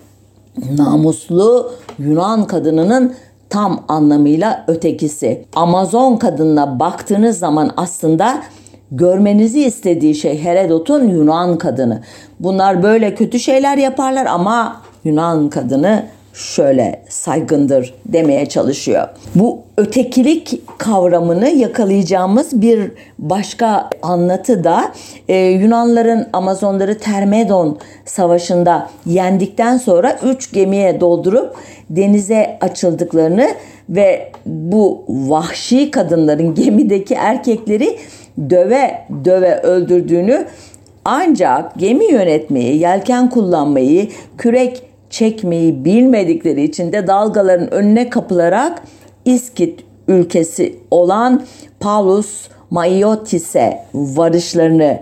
namuslu 0.79 1.73
Yunan 1.99 2.47
kadınının 2.47 3.15
tam 3.51 3.85
anlamıyla 3.89 4.65
ötekisi. 4.69 5.45
Amazon 5.57 6.17
kadınına 6.17 6.81
baktığınız 6.81 7.39
zaman 7.39 7.71
aslında 7.77 8.43
görmenizi 8.91 9.65
istediği 9.65 10.15
şey 10.15 10.45
Herodot'un 10.45 11.09
Yunan 11.09 11.59
kadını. 11.59 12.03
Bunlar 12.41 12.83
böyle 12.83 13.15
kötü 13.15 13.39
şeyler 13.39 13.77
yaparlar 13.79 14.27
ama 14.27 14.81
Yunan 15.05 15.51
kadını 15.51 16.05
şöyle 16.35 17.03
saygındır 17.09 17.95
demeye 18.07 18.47
çalışıyor. 18.47 19.09
Bu 19.35 19.59
ötekilik 19.77 20.61
kavramını 20.79 21.49
yakalayacağımız 21.49 22.63
bir 22.63 22.91
başka 23.19 23.91
anlatı 24.03 24.65
da 24.65 24.93
e, 25.29 25.37
Yunanların 25.37 26.27
Amazonları 26.33 26.99
Termedon 26.99 27.79
Savaşı'nda 28.05 28.91
yendikten 29.07 29.77
sonra 29.77 30.19
üç 30.23 30.53
gemiye 30.53 31.01
doldurup 31.01 31.55
denize 31.91 32.59
açıldıklarını 32.61 33.49
ve 33.89 34.33
bu 34.47 35.05
vahşi 35.09 35.91
kadınların 35.91 36.55
gemideki 36.65 37.15
erkekleri 37.15 37.99
döve 38.51 38.95
döve 39.25 39.61
öldürdüğünü 39.61 40.47
ancak 41.05 41.79
gemi 41.79 42.05
yönetmeyi, 42.05 42.79
yelken 42.79 43.31
kullanmayı, 43.31 44.09
kürek 44.39 44.94
çekmeyi 45.15 45.85
bilmedikleri 45.85 46.63
için 46.63 46.93
de 46.93 47.07
dalgaların 47.07 47.75
önüne 47.75 48.11
kapılarak 48.11 48.83
İskit 49.25 49.85
ülkesi 50.09 50.77
olan 50.91 51.43
Paulus 51.81 52.49
Maiotis'e 52.71 53.79
varışlarını 53.95 54.99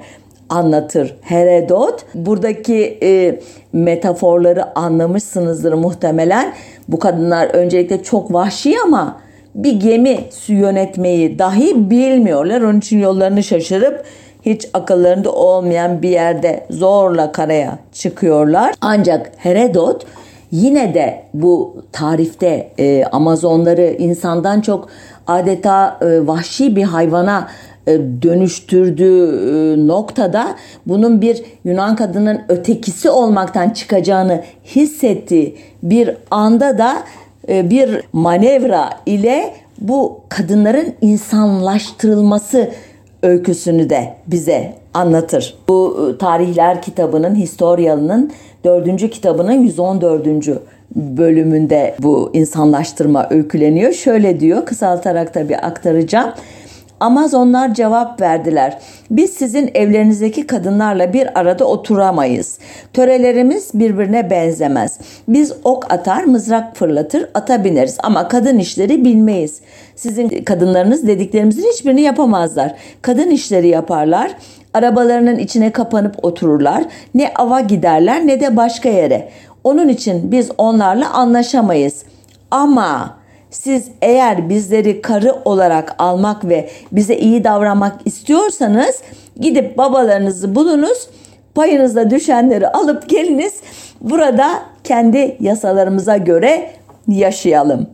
anlatır 0.48 1.16
Herodot. 1.20 2.05
Buradaki 2.14 2.98
e, 3.03 3.40
metaforları 3.72 4.79
anlamışsınızdır 4.79 5.72
muhtemelen. 5.72 6.55
Bu 6.88 6.98
kadınlar 6.98 7.46
öncelikle 7.46 8.03
çok 8.03 8.33
vahşi 8.33 8.75
ama 8.85 9.20
bir 9.55 9.72
gemi 9.72 10.18
su 10.31 10.53
yönetmeyi 10.53 11.38
dahi 11.38 11.90
bilmiyorlar. 11.90 12.61
Onun 12.61 12.79
için 12.79 12.98
yollarını 12.98 13.42
şaşırıp 13.42 14.05
hiç 14.43 14.69
akıllarında 14.73 15.33
olmayan 15.33 16.03
bir 16.03 16.11
yerde 16.11 16.67
zorla 16.71 17.33
karaya 17.33 17.79
çıkıyorlar. 17.93 18.75
Ancak 18.81 19.33
Herodot 19.37 20.07
yine 20.51 20.95
de 20.95 21.23
bu 21.35 21.77
tarifte 21.93 22.71
e, 22.79 23.05
Amazonları 23.05 23.97
insandan 23.99 24.61
çok 24.61 24.89
adeta 25.27 25.99
e, 26.03 26.27
vahşi 26.27 26.77
bir 26.77 26.83
hayvana 26.83 27.49
e, 27.87 27.99
dönüştürdüğü 28.23 29.27
e, 29.27 29.87
noktada 29.87 30.57
bunun 30.87 31.21
bir 31.21 31.45
Yunan 31.65 31.97
kadının 31.97 32.41
ötekisi 32.49 33.11
olmaktan 33.11 33.71
çıkacağını 33.71 34.43
hissettiği 34.65 35.57
bir 35.83 36.17
anda 36.31 36.79
da 36.79 37.03
e, 37.49 37.71
bir 37.71 38.03
manevra 38.13 38.91
ile 39.07 39.55
bu 39.79 40.21
kadınların 40.29 40.95
insanlaştırılması 41.01 42.71
öyküsünü 43.23 43.91
de 43.91 44.15
bize 44.27 44.73
anlatır. 44.95 45.55
Bu 45.69 45.97
ıı, 45.99 46.19
tarihler 46.19 46.83
kitabının 46.83 47.35
Historialı'nın 47.35 48.33
dördüncü 48.65 49.11
kitabının 49.11 49.63
114. 49.63 50.27
bölümünde 50.97 51.95
bu 51.99 52.31
insanlaştırma 52.33 53.29
öyküleniyor. 53.31 53.93
Şöyle 53.93 54.41
diyor 54.41 54.67
kısaltarak 54.67 55.35
tabii 55.35 55.57
aktaracağım. 55.57 56.31
Amazonlar 57.03 57.75
cevap 57.75 58.21
verdiler. 58.21 58.79
Biz 59.11 59.31
sizin 59.31 59.71
evlerinizdeki 59.75 60.47
kadınlarla 60.47 61.12
bir 61.12 61.38
arada 61.41 61.65
oturamayız. 61.65 62.59
Törelerimiz 62.93 63.71
birbirine 63.75 64.31
benzemez. 64.31 64.99
Biz 65.29 65.53
ok 65.65 65.93
atar, 65.93 66.25
mızrak 66.25 66.77
fırlatır, 66.77 67.29
ata 67.35 67.65
bineriz 67.65 67.99
ama 68.03 68.29
kadın 68.29 68.59
işleri 68.59 69.05
bilmeyiz. 69.05 69.61
Sizin 69.97 70.45
kadınlarınız 70.45 71.07
dediklerimizin 71.07 71.69
hiçbirini 71.73 72.01
yapamazlar. 72.01 72.75
Kadın 73.03 73.31
işleri 73.31 73.69
yaparlar. 73.69 74.35
Arabalarının 74.75 75.38
içine 75.38 75.73
kapanıp 75.73 76.25
otururlar. 76.25 76.85
Ne 77.15 77.33
ava 77.35 77.61
giderler 77.61 78.27
ne 78.27 78.41
de 78.41 78.57
başka 78.57 78.88
yere. 78.88 79.29
Onun 79.65 79.88
için 79.88 80.33
biz 80.33 80.51
onlarla 80.59 81.11
anlaşamayız. 81.12 82.03
Ama 82.51 83.22
siz 83.53 83.88
eğer 84.03 84.49
bizleri 84.49 85.03
karı 85.03 85.35
olarak 85.45 85.95
almak 85.99 86.49
ve 86.49 86.71
bize 86.93 87.17
iyi 87.17 87.45
davranmak 87.45 88.01
istiyorsanız 88.05 89.03
gidip 89.41 89.79
babalarınızı 89.79 90.55
bulunuz. 90.55 91.09
Payınızda 91.55 92.11
düşenleri 92.11 92.69
alıp 92.69 93.09
geliniz. 93.09 93.55
Burada 94.01 94.62
kendi 94.85 95.37
yasalarımıza 95.41 96.17
göre 96.17 96.71
yaşayalım. 97.09 97.87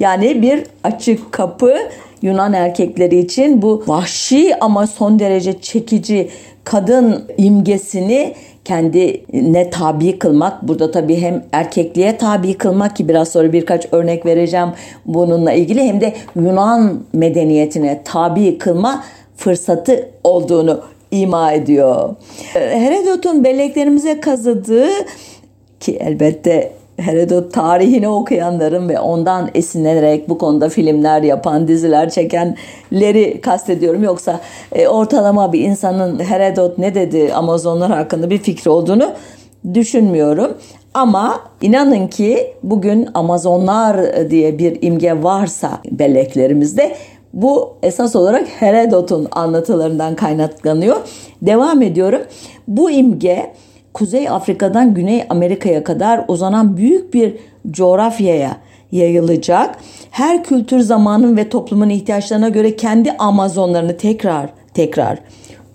Yani 0.00 0.42
bir 0.42 0.64
açık 0.84 1.32
kapı 1.32 1.76
Yunan 2.22 2.52
erkekleri 2.52 3.18
için 3.18 3.62
bu 3.62 3.84
vahşi 3.86 4.54
ama 4.60 4.86
son 4.86 5.18
derece 5.18 5.60
çekici 5.60 6.30
kadın 6.64 7.24
imgesini 7.38 8.34
kendine 8.68 9.70
tabi 9.70 10.18
kılmak. 10.18 10.68
Burada 10.68 10.90
tabii 10.90 11.20
hem 11.20 11.44
erkekliğe 11.52 12.18
tabi 12.18 12.54
kılmak 12.54 12.96
ki 12.96 13.08
biraz 13.08 13.28
sonra 13.28 13.52
birkaç 13.52 13.92
örnek 13.92 14.26
vereceğim 14.26 14.68
bununla 15.06 15.52
ilgili 15.52 15.82
hem 15.82 16.00
de 16.00 16.14
Yunan 16.36 17.00
medeniyetine 17.12 18.02
tabi 18.04 18.58
kılma 18.58 19.04
fırsatı 19.36 20.08
olduğunu 20.24 20.80
ima 21.10 21.52
ediyor. 21.52 22.16
Herodot'un 22.52 23.44
belleklerimize 23.44 24.20
kazıdığı 24.20 24.90
ki 25.80 25.96
elbette 26.00 26.72
Herodot 26.98 27.52
tarihini 27.52 28.08
okuyanların 28.08 28.88
ve 28.88 29.00
ondan 29.00 29.50
esinlenerek 29.54 30.28
bu 30.28 30.38
konuda 30.38 30.68
filmler 30.68 31.22
yapan, 31.22 31.68
diziler 31.68 32.10
çekenleri 32.10 33.40
kastediyorum. 33.40 34.02
Yoksa 34.02 34.40
e, 34.72 34.88
ortalama 34.88 35.52
bir 35.52 35.60
insanın 35.60 36.24
Herodot 36.24 36.78
ne 36.78 36.94
dedi 36.94 37.32
Amazonlar 37.34 37.90
hakkında 37.90 38.30
bir 38.30 38.38
fikri 38.38 38.70
olduğunu 38.70 39.12
düşünmüyorum. 39.74 40.54
Ama 40.94 41.40
inanın 41.62 42.08
ki 42.08 42.54
bugün 42.62 43.08
Amazonlar 43.14 44.30
diye 44.30 44.58
bir 44.58 44.78
imge 44.82 45.22
varsa 45.22 45.70
belleklerimizde 45.90 46.96
bu 47.32 47.76
esas 47.82 48.16
olarak 48.16 48.48
Herodot'un 48.48 49.28
anlatılarından 49.32 50.16
kaynaklanıyor. 50.16 50.96
Devam 51.42 51.82
ediyorum. 51.82 52.20
Bu 52.68 52.90
imge 52.90 53.52
Kuzey 53.98 54.28
Afrika'dan 54.28 54.94
Güney 54.94 55.24
Amerika'ya 55.28 55.84
kadar 55.84 56.24
uzanan 56.28 56.76
büyük 56.76 57.14
bir 57.14 57.36
coğrafyaya 57.70 58.56
yayılacak. 58.92 59.78
Her 60.10 60.44
kültür 60.44 60.80
zamanın 60.80 61.36
ve 61.36 61.48
toplumun 61.48 61.88
ihtiyaçlarına 61.88 62.48
göre 62.48 62.76
kendi 62.76 63.12
Amazonlarını 63.12 63.96
tekrar 63.96 64.50
tekrar 64.74 65.18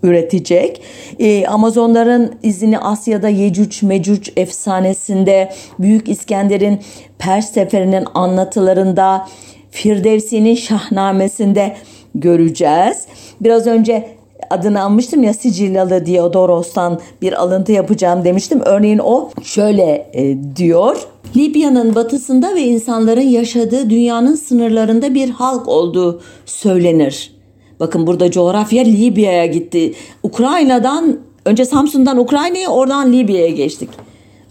üretecek. 0.03 0.81
Ee, 1.19 1.45
Amazonların 1.47 2.35
izini 2.43 2.79
Asya'da 2.79 3.29
Yecüc 3.29 3.87
Mecüc 3.87 4.31
efsanesinde, 4.35 5.49
Büyük 5.79 6.09
İskender'in 6.09 6.79
Pers 7.19 7.51
seferinin 7.51 8.05
anlatılarında, 8.13 9.27
Firdevsi'nin 9.71 10.55
Şahnamesinde 10.55 11.75
göreceğiz. 12.15 13.05
Biraz 13.41 13.67
önce 13.67 14.12
adını 14.53 14.81
almıştım 14.81 15.23
ya 15.23 15.33
Sicilyalı 15.33 16.05
Diodoros'tan 16.05 16.99
bir 17.21 17.41
alıntı 17.41 17.71
yapacağım 17.71 18.23
demiştim. 18.23 18.61
Örneğin 18.65 18.99
o 18.99 19.29
şöyle 19.43 20.11
e, 20.13 20.37
diyor. 20.55 20.97
Libya'nın 21.35 21.95
batısında 21.95 22.55
ve 22.55 22.61
insanların 22.61 23.21
yaşadığı 23.21 23.89
dünyanın 23.89 24.35
sınırlarında 24.35 25.13
bir 25.13 25.29
halk 25.29 25.67
olduğu 25.67 26.21
söylenir. 26.45 27.33
Bakın 27.79 28.07
burada 28.07 28.31
coğrafya 28.31 28.83
Libya'ya 28.83 29.45
gitti. 29.45 29.93
Ukrayna'dan 30.23 31.19
önce 31.45 31.65
Samsun'dan 31.65 32.17
Ukrayna'ya 32.17 32.69
oradan 32.69 33.13
Libya'ya 33.13 33.49
geçtik. 33.49 33.89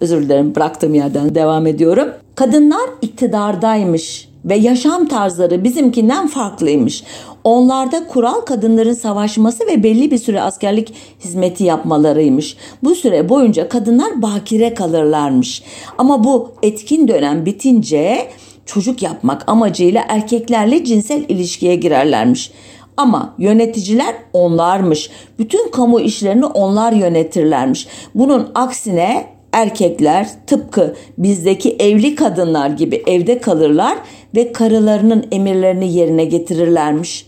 Özür 0.01 0.23
dilerim 0.23 0.55
bıraktığım 0.55 0.95
yerden 0.95 1.35
devam 1.35 1.67
ediyorum. 1.67 2.09
Kadınlar 2.35 2.91
iktidardaymış 3.03 4.32
ve 4.45 4.57
yaşam 4.57 5.09
tarzları 5.09 5.65
bizimkinden 5.65 6.27
farklıymış. 6.27 7.05
Onlarda 7.45 8.07
kural 8.09 8.41
kadınların 8.41 8.95
savaşması 8.95 9.67
ve 9.67 9.83
belli 9.83 10.11
bir 10.11 10.19
süre 10.19 10.43
askerlik 10.43 10.95
hizmeti 11.25 11.65
yapmalarıymış. 11.65 12.57
Bu 12.83 12.95
süre 12.95 13.29
boyunca 13.29 13.69
kadınlar 13.69 14.23
bakire 14.23 14.75
kalırlarmış. 14.75 15.63
Ama 15.99 16.25
bu 16.25 16.53
etkin 16.63 17.09
dönem 17.09 17.47
bitince 17.47 18.29
çocuk 18.67 19.03
yapmak 19.03 19.49
amacıyla 19.49 20.05
erkeklerle 20.09 20.85
cinsel 20.85 21.25
ilişkiye 21.29 21.75
girerlermiş. 21.75 22.53
Ama 22.97 23.35
yöneticiler 23.39 24.15
onlarmış. 24.33 25.11
Bütün 25.39 25.71
kamu 25.71 26.01
işlerini 26.01 26.47
onlar 26.47 26.93
yönetirlermiş. 26.93 27.89
Bunun 28.15 28.51
aksine 28.55 29.27
erkekler 29.53 30.29
tıpkı 30.47 30.95
bizdeki 31.19 31.77
evli 31.79 32.15
kadınlar 32.15 32.71
gibi 32.71 33.03
evde 33.07 33.39
kalırlar 33.39 33.99
ve 34.35 34.53
karılarının 34.53 35.27
emirlerini 35.33 35.93
yerine 35.93 36.25
getirirlermiş. 36.25 37.27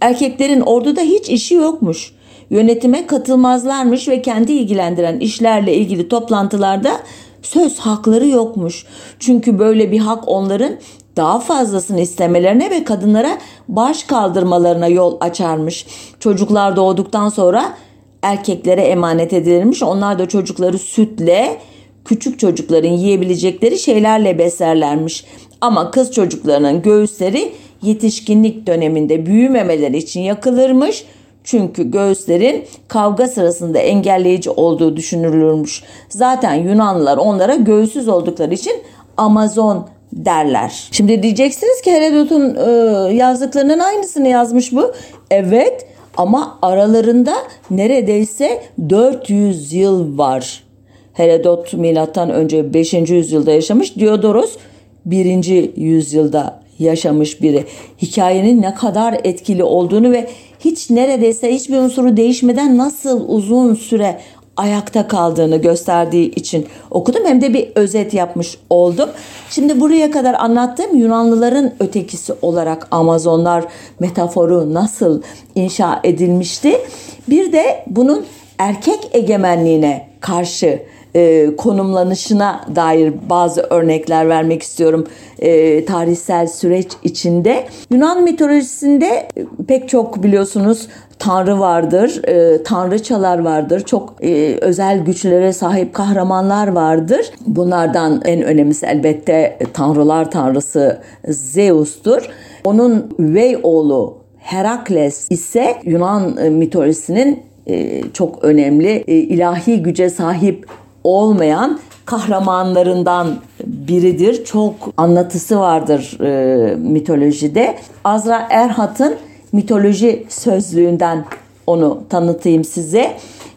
Erkeklerin 0.00 0.60
orduda 0.60 1.00
hiç 1.00 1.28
işi 1.28 1.54
yokmuş. 1.54 2.12
Yönetime 2.50 3.06
katılmazlarmış 3.06 4.08
ve 4.08 4.22
kendi 4.22 4.52
ilgilendiren 4.52 5.18
işlerle 5.18 5.74
ilgili 5.74 6.08
toplantılarda 6.08 7.00
söz 7.42 7.78
hakları 7.78 8.26
yokmuş. 8.26 8.86
Çünkü 9.18 9.58
böyle 9.58 9.92
bir 9.92 9.98
hak 9.98 10.28
onların 10.28 10.72
daha 11.16 11.40
fazlasını 11.40 12.00
istemelerine 12.00 12.70
ve 12.70 12.84
kadınlara 12.84 13.38
baş 13.68 14.04
kaldırmalarına 14.04 14.88
yol 14.88 15.16
açarmış. 15.20 15.86
Çocuklar 16.20 16.76
doğduktan 16.76 17.28
sonra 17.28 17.74
erkeklere 18.22 18.82
emanet 18.82 19.32
edilirmiş. 19.32 19.82
Onlar 19.82 20.18
da 20.18 20.28
çocukları 20.28 20.78
sütle, 20.78 21.60
küçük 22.04 22.38
çocukların 22.38 22.92
yiyebilecekleri 22.92 23.78
şeylerle 23.78 24.38
beslerlermiş. 24.38 25.24
Ama 25.64 25.90
kız 25.90 26.12
çocuklarının 26.12 26.82
göğüsleri 26.82 27.52
yetişkinlik 27.82 28.66
döneminde 28.66 29.26
büyümemeleri 29.26 29.96
için 29.96 30.20
yakılırmış. 30.20 31.04
Çünkü 31.44 31.90
göğüslerin 31.90 32.64
kavga 32.88 33.28
sırasında 33.28 33.78
engelleyici 33.78 34.50
olduğu 34.50 34.96
düşünülürmüş. 34.96 35.82
Zaten 36.08 36.54
Yunanlılar 36.54 37.16
onlara 37.16 37.54
göğüsüz 37.54 38.08
oldukları 38.08 38.54
için 38.54 38.72
Amazon 39.16 39.86
derler. 40.12 40.88
Şimdi 40.92 41.22
diyeceksiniz 41.22 41.82
ki 41.82 41.92
Herodot'un 41.92 42.56
e, 42.56 42.70
yazdıklarının 43.14 43.78
aynısını 43.78 44.28
yazmış 44.28 44.72
bu. 44.72 44.92
Evet 45.30 45.86
ama 46.16 46.58
aralarında 46.62 47.34
neredeyse 47.70 48.62
400 48.90 49.72
yıl 49.72 50.18
var. 50.18 50.64
Herodot 51.12 51.72
milattan 51.72 52.30
önce 52.30 52.74
5. 52.74 52.92
yüzyılda 52.94 53.50
yaşamış. 53.50 53.96
Diodoros 53.96 54.56
1. 55.06 55.72
yüzyılda 55.76 56.60
yaşamış 56.78 57.42
biri. 57.42 57.64
Hikayenin 58.02 58.62
ne 58.62 58.74
kadar 58.74 59.20
etkili 59.24 59.64
olduğunu 59.64 60.10
ve 60.10 60.30
hiç 60.60 60.90
neredeyse 60.90 61.54
hiçbir 61.54 61.76
unsuru 61.76 62.16
değişmeden 62.16 62.78
nasıl 62.78 63.28
uzun 63.28 63.74
süre 63.74 64.20
ayakta 64.56 65.08
kaldığını 65.08 65.56
gösterdiği 65.56 66.30
için 66.30 66.66
okudum 66.90 67.22
hem 67.26 67.40
de 67.40 67.54
bir 67.54 67.68
özet 67.74 68.14
yapmış 68.14 68.58
oldum. 68.70 69.08
Şimdi 69.50 69.80
buraya 69.80 70.10
kadar 70.10 70.34
anlattığım 70.34 70.96
Yunanlıların 70.96 71.72
ötekisi 71.80 72.32
olarak 72.42 72.88
Amazonlar 72.90 73.64
metaforu 74.00 74.74
nasıl 74.74 75.22
inşa 75.54 76.00
edilmişti. 76.04 76.80
Bir 77.28 77.52
de 77.52 77.84
bunun 77.86 78.24
erkek 78.58 78.98
egemenliğine 79.12 80.08
karşı 80.20 80.82
e, 81.14 81.56
konumlanışına 81.56 82.60
dair 82.76 83.12
bazı 83.30 83.62
örnekler 83.62 84.28
vermek 84.28 84.62
istiyorum 84.62 85.06
e, 85.38 85.84
tarihsel 85.84 86.46
süreç 86.46 86.88
içinde. 87.02 87.64
Yunan 87.90 88.22
mitolojisinde 88.22 89.06
e, 89.06 89.44
pek 89.68 89.88
çok 89.88 90.22
biliyorsunuz 90.22 90.88
tanrı 91.18 91.60
vardır, 91.60 92.28
e, 92.28 92.62
tanrıçalar 92.62 93.38
vardır, 93.38 93.80
çok 93.80 94.14
e, 94.24 94.58
özel 94.60 95.04
güçlere 95.04 95.52
sahip 95.52 95.94
kahramanlar 95.94 96.68
vardır. 96.68 97.30
Bunlardan 97.46 98.22
en 98.24 98.42
önemlisi 98.42 98.86
elbette 98.86 99.58
tanrılar 99.72 100.30
tanrısı 100.30 101.00
Zeus'tur. 101.28 102.28
Onun 102.64 103.14
üvey 103.18 103.58
oğlu 103.62 104.24
Herakles 104.38 105.26
ise 105.30 105.74
Yunan 105.84 106.36
e, 106.36 106.50
mitolojisinin 106.50 107.42
e, 107.66 108.02
çok 108.12 108.44
önemli 108.44 109.02
ilahi 109.06 109.82
güce 109.82 110.10
sahip 110.10 110.66
olmayan 111.04 111.80
kahramanlarından 112.04 113.36
biridir. 113.66 114.44
Çok 114.44 114.74
anlatısı 114.96 115.60
vardır 115.60 116.20
e, 116.20 116.76
mitolojide. 116.76 117.76
Azra 118.04 118.46
Erhat'ın 118.50 119.14
mitoloji 119.52 120.26
sözlüğünden 120.28 121.24
onu 121.66 122.02
tanıtayım 122.08 122.64
size. 122.64 123.12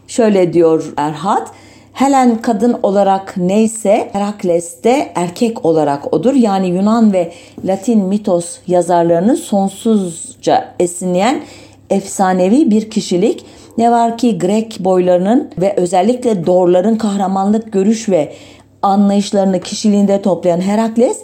Şöyle 0.07 0.53
diyor 0.53 0.93
Erhat. 0.97 1.51
Helen 1.93 2.41
kadın 2.41 2.79
olarak 2.83 3.33
neyse 3.37 4.09
Herakles 4.13 4.83
de 4.83 5.11
erkek 5.15 5.65
olarak 5.65 6.13
odur. 6.13 6.33
Yani 6.33 6.67
Yunan 6.67 7.13
ve 7.13 7.33
Latin 7.65 7.99
mitos 7.99 8.57
yazarlarının 8.67 9.35
sonsuzca 9.35 10.73
esinleyen 10.79 11.41
efsanevi 11.89 12.71
bir 12.71 12.89
kişilik. 12.89 13.45
Ne 13.77 13.91
var 13.91 14.17
ki 14.17 14.37
Grek 14.37 14.77
boylarının 14.79 15.49
ve 15.57 15.73
özellikle 15.77 16.45
Dorların 16.45 16.95
kahramanlık 16.95 17.73
görüş 17.73 18.09
ve 18.09 18.33
anlayışlarını 18.81 19.59
kişiliğinde 19.59 20.21
toplayan 20.21 20.61
Herakles 20.61 21.21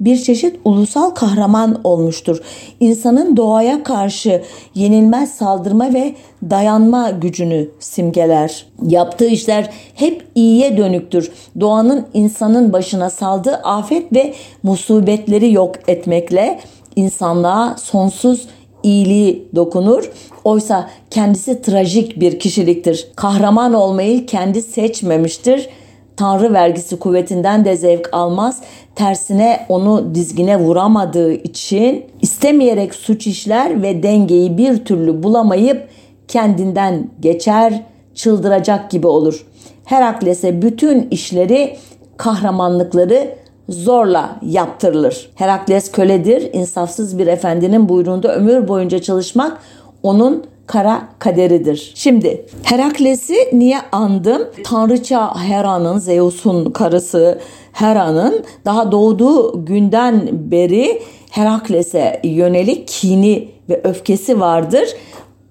bir 0.00 0.16
çeşit 0.16 0.56
ulusal 0.64 1.10
kahraman 1.10 1.80
olmuştur. 1.84 2.40
İnsanın 2.80 3.36
doğaya 3.36 3.82
karşı 3.82 4.42
yenilmez 4.74 5.34
saldırma 5.34 5.94
ve 5.94 6.14
dayanma 6.50 7.10
gücünü 7.10 7.68
simgeler. 7.80 8.66
Yaptığı 8.82 9.26
işler 9.26 9.70
hep 9.94 10.26
iyiye 10.34 10.76
dönüktür. 10.76 11.32
Doğanın 11.60 12.06
insanın 12.14 12.72
başına 12.72 13.10
saldığı 13.10 13.54
afet 13.54 14.12
ve 14.12 14.34
musibetleri 14.62 15.52
yok 15.52 15.74
etmekle 15.88 16.60
insanlığa 16.96 17.76
sonsuz 17.78 18.48
iyiliği 18.84 19.48
dokunur. 19.54 20.10
Oysa 20.44 20.90
kendisi 21.10 21.62
trajik 21.62 22.20
bir 22.20 22.38
kişiliktir. 22.38 23.08
Kahraman 23.16 23.74
olmayı 23.74 24.26
kendi 24.26 24.62
seçmemiştir 24.62 25.68
Tanrı 26.16 26.52
vergisi 26.52 26.98
kuvvetinden 26.98 27.64
de 27.64 27.76
zevk 27.76 28.08
almaz. 28.12 28.60
Tersine 28.94 29.66
onu 29.68 30.14
dizgine 30.14 30.58
vuramadığı 30.58 31.32
için 31.32 32.04
istemeyerek 32.22 32.94
suç 32.94 33.26
işler 33.26 33.82
ve 33.82 34.02
dengeyi 34.02 34.58
bir 34.58 34.84
türlü 34.84 35.22
bulamayıp 35.22 35.88
kendinden 36.28 37.10
geçer, 37.20 37.82
çıldıracak 38.14 38.90
gibi 38.90 39.06
olur. 39.06 39.46
Herakles'e 39.84 40.62
bütün 40.62 41.08
işleri, 41.10 41.76
kahramanlıkları 42.16 43.34
zorla 43.68 44.36
yaptırılır. 44.42 45.30
Herakles 45.34 45.92
köledir, 45.92 46.50
insafsız 46.52 47.18
bir 47.18 47.26
efendinin 47.26 47.88
buyruğunda 47.88 48.34
ömür 48.34 48.68
boyunca 48.68 48.98
çalışmak 48.98 49.58
onun 50.02 50.44
kara 50.66 51.08
kaderidir. 51.18 51.92
Şimdi 51.94 52.46
Herakles'i 52.62 53.34
niye 53.52 53.78
andım? 53.92 54.42
Tanrıça 54.64 55.36
Hera'nın, 55.36 55.98
Zeus'un 55.98 56.70
karısı 56.70 57.38
Hera'nın 57.72 58.44
daha 58.64 58.92
doğduğu 58.92 59.64
günden 59.64 60.28
beri 60.32 61.02
Herakles'e 61.30 62.20
yönelik 62.24 62.88
kini 62.88 63.48
ve 63.68 63.80
öfkesi 63.84 64.40
vardır. 64.40 64.88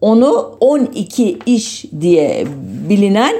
Onu 0.02 0.56
12 0.60 1.38
iş 1.46 1.86
diye 2.02 2.48
bilinen 2.90 3.36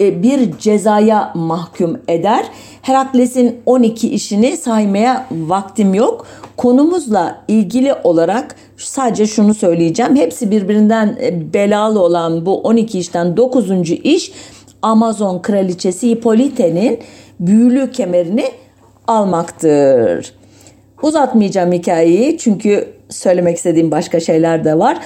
bir 0.00 0.58
cezaya 0.58 1.32
mahkum 1.34 1.98
eder. 2.08 2.44
Herakles'in 2.82 3.60
12 3.66 4.10
işini 4.10 4.56
saymaya 4.56 5.26
vaktim 5.30 5.94
yok. 5.94 6.26
Konumuzla 6.56 7.44
ilgili 7.48 7.94
olarak 8.04 8.56
sadece 8.76 9.26
şunu 9.26 9.54
söyleyeceğim. 9.54 10.16
Hepsi 10.16 10.50
birbirinden 10.50 11.18
e, 11.22 11.52
belalı 11.54 12.00
olan 12.00 12.46
bu 12.46 12.60
12 12.60 12.98
işten 12.98 13.36
9. 13.36 13.90
iş 13.90 14.32
Amazon 14.82 15.38
kraliçesi 15.38 16.10
Hippolyte'nin 16.10 16.98
büyülü 17.40 17.92
kemerini 17.92 18.44
almaktır. 19.06 20.34
Uzatmayacağım 21.02 21.72
hikayeyi 21.72 22.38
çünkü 22.38 22.88
söylemek 23.10 23.56
istediğim 23.56 23.90
başka 23.90 24.20
şeyler 24.20 24.64
de 24.64 24.78
var. 24.78 24.98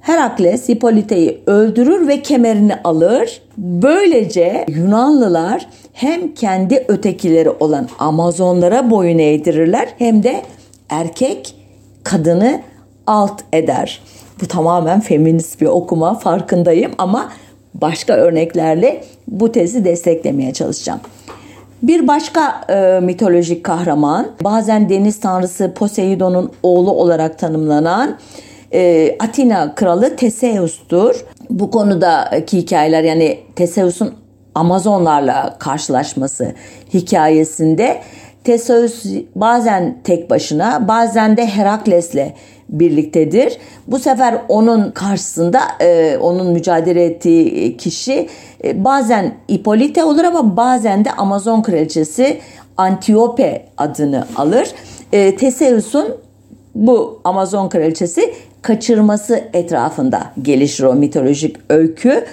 Herakles 0.00 0.68
Hippolyte'yi 0.68 1.42
öldürür 1.46 2.08
ve 2.08 2.22
kemerini 2.22 2.74
alır. 2.84 3.42
Böylece 3.56 4.64
Yunanlılar 4.68 5.66
hem 5.92 6.34
kendi 6.34 6.84
ötekileri 6.88 7.50
olan 7.50 7.88
Amazonlara 7.98 8.90
boyun 8.90 9.18
eğdirirler 9.18 9.88
hem 9.98 10.22
de 10.22 10.42
erkek 10.88 11.54
kadını 12.02 12.60
alt 13.06 13.42
eder. 13.52 14.02
Bu 14.42 14.48
tamamen 14.48 15.00
feminist 15.00 15.60
bir 15.60 15.66
okuma 15.66 16.18
farkındayım 16.18 16.92
ama 16.98 17.32
başka 17.74 18.12
örneklerle 18.12 19.04
bu 19.28 19.52
tezi 19.52 19.84
desteklemeye 19.84 20.52
çalışacağım. 20.52 21.00
Bir 21.82 22.08
başka 22.08 22.60
e, 22.68 23.00
mitolojik 23.00 23.64
kahraman 23.64 24.28
bazen 24.44 24.88
deniz 24.88 25.20
tanrısı 25.20 25.72
Poseidon'un 25.74 26.52
oğlu 26.62 26.90
olarak 26.90 27.38
tanımlanan 27.38 28.18
e, 28.72 29.16
Atina 29.18 29.74
kralı 29.74 30.16
Teseus'tur. 30.16 31.24
Bu 31.50 31.70
konudaki 31.70 32.58
hikayeler 32.58 33.02
yani 33.02 33.38
Teseus'un 33.56 34.14
Amazonlarla 34.54 35.56
karşılaşması 35.58 36.52
hikayesinde 36.94 38.00
Teseus 38.44 39.04
bazen 39.34 39.98
tek 40.04 40.30
başına 40.30 40.88
bazen 40.88 41.36
de 41.36 41.46
Herakles'le 41.46 42.34
birliktedir. 42.68 43.58
Bu 43.86 43.98
sefer 43.98 44.38
onun 44.48 44.90
karşısında 44.90 45.60
e, 45.80 46.18
onun 46.20 46.52
mücadele 46.52 47.04
ettiği 47.04 47.76
kişi 47.76 48.28
e, 48.64 48.84
bazen 48.84 49.34
Hippolyte 49.52 50.04
olur 50.04 50.24
ama 50.24 50.56
bazen 50.56 51.04
de 51.04 51.12
Amazon 51.12 51.62
kraliçesi 51.62 52.40
Antiope 52.76 53.66
adını 53.78 54.26
alır. 54.36 54.68
E, 55.12 55.36
Teseus'un 55.36 56.16
bu 56.74 57.20
Amazon 57.24 57.68
kraliçesi 57.68 58.34
kaçırması 58.62 59.44
etrafında 59.52 60.22
gelişir 60.42 60.84
o 60.84 60.94
mitolojik 60.94 61.56
öykü. 61.70 62.24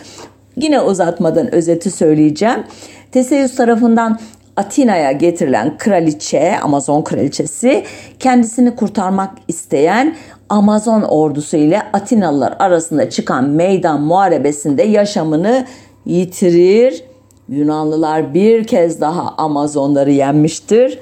Yine 0.56 0.82
uzatmadan 0.82 1.56
özeti 1.56 1.92
söyleyeceğim. 1.92 2.64
Teseus 3.12 3.56
tarafından 3.56 4.20
Atina'ya 4.58 5.12
getirilen 5.12 5.78
kraliçe, 5.78 6.60
Amazon 6.60 7.02
kraliçesi 7.02 7.84
kendisini 8.20 8.76
kurtarmak 8.76 9.32
isteyen 9.48 10.16
Amazon 10.50 11.02
ordusu 11.02 11.58
ile 11.58 11.82
Atinalılar 11.94 12.56
arasında 12.60 13.10
çıkan 13.10 13.50
meydan 13.50 14.02
muharebesinde 14.02 14.84
yaşamını 14.84 15.66
yitirir. 16.06 17.04
Yunanlılar 17.50 18.34
bir 18.34 18.64
kez 18.64 19.02
daha 19.02 19.34
Amazonları 19.38 20.12
yenmiştir. 20.12 21.00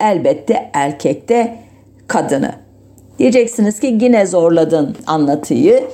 Elbette 0.00 0.70
erkekte 0.72 1.63
kadını. 2.08 2.52
Diyeceksiniz 3.18 3.80
ki 3.80 3.98
yine 4.00 4.26
zorladın 4.26 4.96
anlatıyı. 5.06 5.84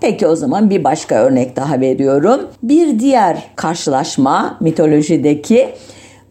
Peki 0.00 0.26
o 0.26 0.36
zaman 0.36 0.70
bir 0.70 0.84
başka 0.84 1.14
örnek 1.14 1.56
daha 1.56 1.80
veriyorum. 1.80 2.40
Bir 2.62 2.98
diğer 2.98 3.50
karşılaşma 3.56 4.56
mitolojideki 4.60 5.68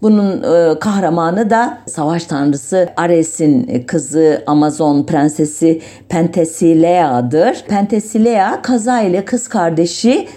bunun 0.02 0.44
e, 0.44 0.80
kahramanı 0.80 1.50
da 1.50 1.78
savaş 1.88 2.26
tanrısı 2.26 2.90
Ares'in 2.98 3.84
kızı 3.88 4.44
Amazon 4.48 5.04
prensesi 5.04 5.82
Pentesilea'dır. 6.10 7.64
Pentesilea 7.68 8.62
kaza 8.62 9.02
ile 9.02 9.26
kız 9.26 9.48
kardeşi 9.48 10.28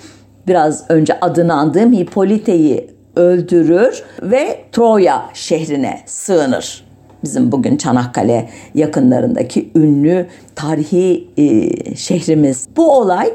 biraz 0.47 0.85
önce 0.91 1.21
adını 1.21 1.55
andığım 1.55 1.93
Hippolyte'yi 1.93 2.91
öldürür 3.17 4.03
ve 4.23 4.61
Troya 4.73 5.23
şehrine 5.35 6.01
sığınır 6.07 6.90
bizim 7.25 7.53
bugün 7.53 7.77
Çanakkale 7.77 8.49
yakınlarındaki 8.75 9.71
ünlü 9.75 10.27
tarihi 10.57 11.29
e, 11.37 11.95
şehrimiz. 11.97 12.69
Bu 12.77 12.99
olay 12.99 13.33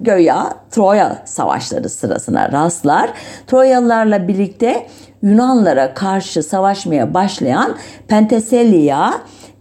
göya 0.00 0.54
Troya 0.70 1.22
savaşları 1.24 1.88
sırasına 1.88 2.52
rastlar. 2.52 3.12
Troyalılarla 3.46 4.28
birlikte 4.28 4.86
Yunanlara 5.22 5.94
karşı 5.94 6.42
savaşmaya 6.42 7.14
başlayan 7.14 7.76
Penteselia 8.08 9.12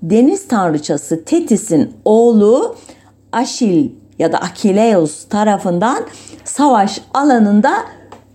deniz 0.04 0.48
tanrıçası 0.48 1.26
Tetis'in 1.26 1.94
oğlu 2.06 2.76
Aşil 3.32 3.90
ya 4.20 4.32
da 4.32 4.38
Akileus 4.38 5.28
tarafından 5.30 6.04
savaş 6.44 7.02
alanında 7.14 7.74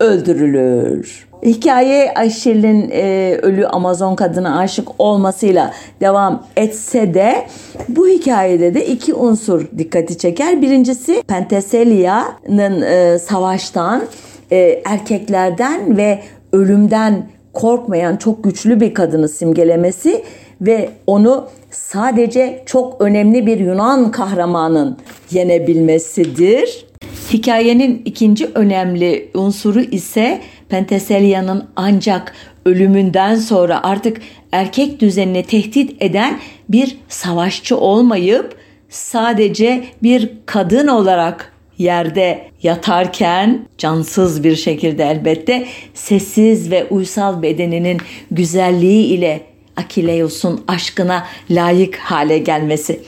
öldürülür. 0.00 1.29
Hikaye 1.44 2.12
Aşil'in 2.14 2.90
e, 2.92 3.36
ölü 3.42 3.66
Amazon 3.66 4.14
kadına 4.14 4.58
aşık 4.58 4.88
olmasıyla 4.98 5.72
devam 6.00 6.42
etse 6.56 7.14
de 7.14 7.46
bu 7.88 8.08
hikayede 8.08 8.74
de 8.74 8.86
iki 8.86 9.14
unsur 9.14 9.66
dikkati 9.78 10.18
çeker. 10.18 10.62
Birincisi 10.62 11.22
Penteselia'nın 11.22 12.82
e, 12.82 13.18
savaştan, 13.18 14.02
e, 14.52 14.82
erkeklerden 14.84 15.96
ve 15.96 16.22
ölümden 16.52 17.26
korkmayan 17.52 18.16
çok 18.16 18.44
güçlü 18.44 18.80
bir 18.80 18.94
kadını 18.94 19.28
simgelemesi 19.28 20.24
ve 20.60 20.90
onu 21.06 21.48
sadece 21.70 22.62
çok 22.66 23.00
önemli 23.00 23.46
bir 23.46 23.58
Yunan 23.58 24.10
kahramanın 24.10 24.96
yenebilmesidir. 25.30 26.86
Hikayenin 27.32 28.02
ikinci 28.04 28.50
önemli 28.54 29.30
unsuru 29.34 29.80
ise 29.80 30.40
Penteselya'nın 30.70 31.68
ancak 31.76 32.32
ölümünden 32.64 33.34
sonra 33.34 33.82
artık 33.82 34.20
erkek 34.52 35.00
düzenini 35.00 35.42
tehdit 35.42 36.02
eden 36.02 36.40
bir 36.68 36.96
savaşçı 37.08 37.76
olmayıp 37.76 38.56
sadece 38.88 39.84
bir 40.02 40.30
kadın 40.46 40.88
olarak 40.88 41.52
yerde 41.78 42.48
yatarken 42.62 43.68
cansız 43.78 44.44
bir 44.44 44.56
şekilde 44.56 45.04
elbette 45.04 45.66
sessiz 45.94 46.70
ve 46.70 46.86
uysal 46.90 47.42
bedeninin 47.42 47.98
güzelliği 48.30 49.06
ile 49.06 49.40
Akileus'un 49.76 50.64
aşkına 50.68 51.26
layık 51.50 51.96
hale 51.96 52.38
gelmesi. 52.38 53.00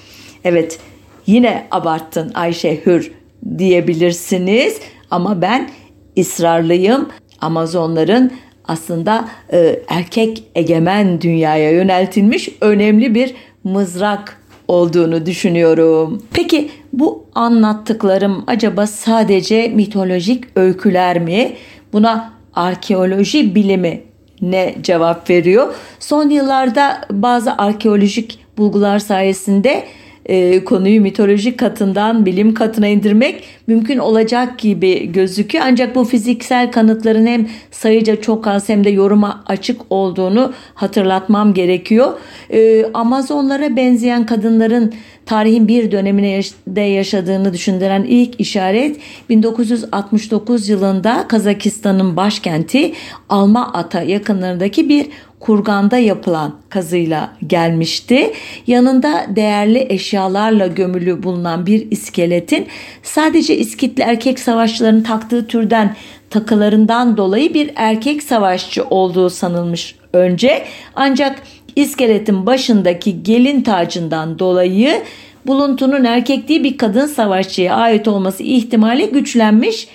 Evet 0.44 0.78
yine 1.26 1.66
abarttın 1.70 2.32
Ayşe 2.34 2.80
Hür 2.86 3.12
diyebilirsiniz 3.58 4.80
ama 5.10 5.42
ben 5.42 5.70
ısrarlıyım. 6.18 7.08
Amazonların 7.42 8.32
aslında 8.64 9.28
e, 9.52 9.82
erkek 9.88 10.44
egemen 10.54 11.20
dünyaya 11.20 11.70
yöneltilmiş 11.70 12.48
önemli 12.60 13.14
bir 13.14 13.34
mızrak 13.64 14.42
olduğunu 14.68 15.26
düşünüyorum. 15.26 16.22
Peki 16.32 16.70
bu 16.92 17.26
anlattıklarım 17.34 18.44
acaba 18.46 18.86
sadece 18.86 19.68
mitolojik 19.68 20.44
öyküler 20.56 21.18
mi? 21.18 21.52
Buna 21.92 22.32
arkeoloji 22.54 23.54
bilimi 23.54 24.00
ne 24.42 24.74
cevap 24.82 25.30
veriyor? 25.30 25.74
Son 25.98 26.28
yıllarda 26.28 27.00
bazı 27.10 27.52
arkeolojik 27.52 28.38
bulgular 28.58 28.98
sayesinde 28.98 29.84
e, 30.26 30.64
konuyu 30.64 31.00
mitolojik 31.00 31.58
katından 31.58 32.26
bilim 32.26 32.54
katına 32.54 32.86
indirmek 32.86 33.44
mümkün 33.66 33.98
olacak 33.98 34.58
gibi 34.58 35.12
gözüküyor. 35.12 35.64
Ancak 35.68 35.94
bu 35.94 36.04
fiziksel 36.04 36.72
kanıtların 36.72 37.26
hem 37.26 37.48
sayıca 37.70 38.20
çok 38.20 38.46
az 38.46 38.68
hem 38.68 38.84
de 38.84 38.90
yoruma 38.90 39.44
açık 39.46 39.80
olduğunu 39.90 40.52
hatırlatmam 40.74 41.54
gerekiyor. 41.54 42.12
E, 42.50 42.84
Amazonlara 42.94 43.76
benzeyen 43.76 44.26
kadınların 44.26 44.94
tarihin 45.26 45.68
bir 45.68 45.92
dönemine 45.92 46.40
de 46.66 46.80
yaşadığını 46.80 47.52
düşündüren 47.52 48.04
ilk 48.04 48.40
işaret 48.40 48.96
1969 49.28 50.68
yılında 50.68 51.28
Kazakistan'ın 51.28 52.16
başkenti 52.16 52.92
Alma-Ata 53.28 54.02
yakınlarındaki 54.02 54.88
bir 54.88 55.06
kurganda 55.42 55.98
yapılan 55.98 56.54
kazıyla 56.68 57.32
gelmişti. 57.46 58.32
Yanında 58.66 59.26
değerli 59.36 59.86
eşyalarla 59.88 60.66
gömülü 60.66 61.22
bulunan 61.22 61.66
bir 61.66 61.90
iskeletin 61.90 62.66
sadece 63.02 63.51
iskitli 63.56 64.02
erkek 64.02 64.38
savaşçıların 64.38 65.02
taktığı 65.02 65.46
türden 65.46 65.96
takılarından 66.30 67.16
dolayı 67.16 67.54
bir 67.54 67.70
erkek 67.76 68.22
savaşçı 68.22 68.84
olduğu 68.84 69.30
sanılmış 69.30 69.94
önce. 70.12 70.64
Ancak 70.94 71.42
iskeletin 71.76 72.46
başındaki 72.46 73.22
gelin 73.22 73.62
tacından 73.62 74.38
dolayı 74.38 75.02
buluntunun 75.46 76.04
erkek 76.04 76.48
değil 76.48 76.64
bir 76.64 76.78
kadın 76.78 77.06
savaşçıya 77.06 77.74
ait 77.74 78.08
olması 78.08 78.42
ihtimali 78.42 79.10
güçlenmiş 79.10 79.88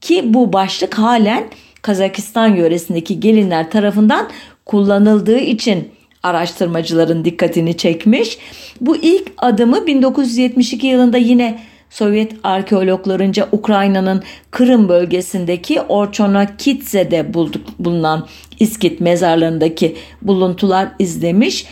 ki 0.00 0.34
bu 0.34 0.52
başlık 0.52 0.98
halen 0.98 1.44
Kazakistan 1.82 2.48
yöresindeki 2.56 3.20
gelinler 3.20 3.70
tarafından 3.70 4.28
kullanıldığı 4.64 5.38
için 5.38 5.88
araştırmacıların 6.22 7.24
dikkatini 7.24 7.76
çekmiş. 7.76 8.38
Bu 8.80 8.96
ilk 8.96 9.32
adımı 9.38 9.86
1972 9.86 10.86
yılında 10.86 11.16
yine 11.16 11.58
Sovyet 11.90 12.32
arkeologlarınca 12.44 13.48
Ukrayna'nın 13.52 14.22
Kırım 14.50 14.88
bölgesindeki 14.88 15.80
Orchonokitse'de 15.80 17.34
bulduk, 17.34 17.62
bulunan 17.78 18.26
İskit 18.60 19.00
mezarlarındaki 19.00 19.96
buluntular 20.22 20.88
izlemiş. 20.98 21.66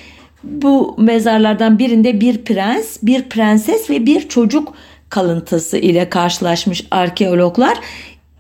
Bu 0.45 0.95
mezarlardan 0.99 1.79
birinde 1.79 2.21
bir 2.21 2.45
prens, 2.45 2.99
bir 3.03 3.23
prenses 3.23 3.91
ve 3.91 4.07
bir 4.07 4.29
çocuk 4.29 4.75
kalıntısı 5.09 5.79
ile 5.79 6.09
karşılaşmış 6.09 6.85
arkeologlar. 6.91 7.79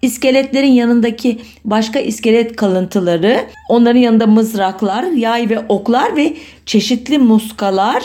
İskeletlerin 0.02 0.72
yanındaki 0.72 1.38
başka 1.64 1.98
iskelet 1.98 2.56
kalıntıları, 2.56 3.40
onların 3.68 4.00
yanında 4.00 4.26
mızraklar, 4.26 5.02
yay 5.02 5.50
ve 5.50 5.58
oklar 5.68 6.16
ve 6.16 6.36
çeşitli 6.66 7.18
muskalar 7.18 8.02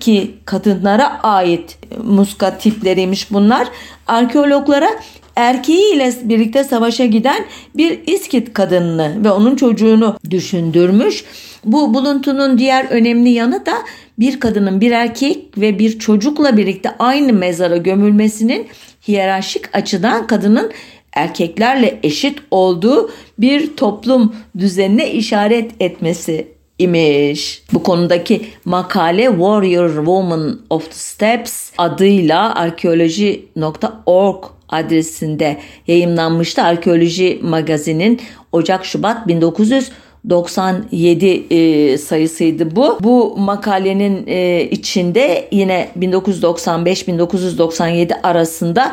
ki 0.00 0.34
kadınlara 0.44 1.22
ait 1.22 1.78
muska 2.04 2.58
tipleriymiş 2.58 3.32
bunlar. 3.32 3.68
Arkeologlara 4.06 4.88
erkeğiyle 5.36 6.12
birlikte 6.22 6.64
savaşa 6.64 7.04
giden 7.04 7.44
bir 7.76 8.00
İskit 8.06 8.52
kadınını 8.54 9.24
ve 9.24 9.30
onun 9.30 9.56
çocuğunu 9.56 10.16
düşündürmüş. 10.30 11.24
Bu 11.64 11.94
buluntunun 11.94 12.58
diğer 12.58 12.84
önemli 12.84 13.30
yanı 13.30 13.66
da 13.66 13.74
bir 14.18 14.40
kadının 14.40 14.80
bir 14.80 14.90
erkek 14.90 15.58
ve 15.58 15.78
bir 15.78 15.98
çocukla 15.98 16.56
birlikte 16.56 16.90
aynı 16.98 17.32
mezara 17.32 17.76
gömülmesinin 17.76 18.66
hiyerarşik 19.08 19.76
açıdan 19.76 20.26
kadının 20.26 20.72
erkeklerle 21.12 22.00
eşit 22.02 22.38
olduğu 22.50 23.10
bir 23.38 23.76
toplum 23.76 24.36
düzenine 24.58 25.12
işaret 25.12 25.70
etmesi 25.80 26.51
imiş. 26.82 27.62
Bu 27.72 27.82
konudaki 27.82 28.46
makale 28.64 29.24
Warrior 29.24 29.94
Woman 29.94 30.60
of 30.70 30.84
the 30.84 30.94
Steps 30.94 31.70
adıyla 31.78 32.54
arkeoloji.org 32.54 34.44
adresinde 34.68 35.56
yayınlanmıştı. 35.86 36.62
Arkeoloji 36.62 37.38
magazinin 37.42 38.20
Ocak-Şubat 38.52 39.28
1997 39.28 41.26
e, 41.26 41.98
sayısıydı 41.98 42.76
bu. 42.76 42.98
Bu 43.00 43.36
makalenin 43.38 44.24
e, 44.26 44.68
içinde 44.70 45.48
yine 45.52 45.88
1995-1997 45.98 48.20
arasında 48.22 48.92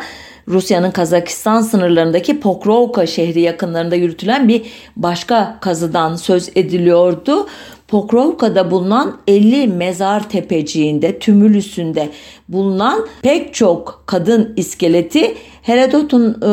Rusya'nın 0.50 0.92
Kazakistan 0.92 1.62
sınırlarındaki 1.62 2.40
Pokrovka 2.40 3.06
şehri 3.06 3.42
yakınlarında 3.42 3.96
yürütülen 3.96 4.48
bir 4.48 4.62
başka 4.96 5.58
kazıdan 5.62 6.16
söz 6.16 6.50
ediliyordu. 6.56 7.48
Pokrovka'da 7.90 8.72
bulunan 8.72 9.18
50 9.28 9.68
mezar 9.68 10.30
tepeciğinde, 10.30 11.20
tümülüsünde 11.20 12.10
bulunan 12.50 13.08
pek 13.22 13.54
çok 13.54 14.04
kadın 14.06 14.54
iskeleti 14.58 15.36
Herodot'un 15.62 16.34
e, 16.42 16.46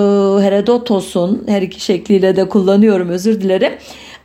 Herodotos'un 0.45 1.45
her 1.49 1.63
iki 1.63 1.81
şekliyle 1.81 2.37
de 2.37 2.49
kullanıyorum 2.49 3.09
özür 3.09 3.41
dilerim. 3.41 3.73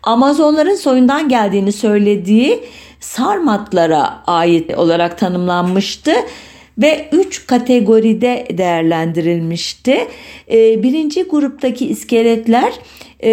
Amazonların 0.03 0.75
soyundan 0.75 1.29
geldiğini 1.29 1.71
söylediği 1.71 2.63
Sarmatlara 2.99 4.23
ait 4.27 4.77
olarak 4.77 5.17
tanımlanmıştı 5.17 6.11
ve 6.77 7.09
3 7.11 7.47
kategoride 7.47 8.47
değerlendirilmişti. 8.51 10.07
Ee, 10.51 10.83
birinci 10.83 11.23
gruptaki 11.23 11.87
iskeletler 11.87 12.73
e, 13.23 13.29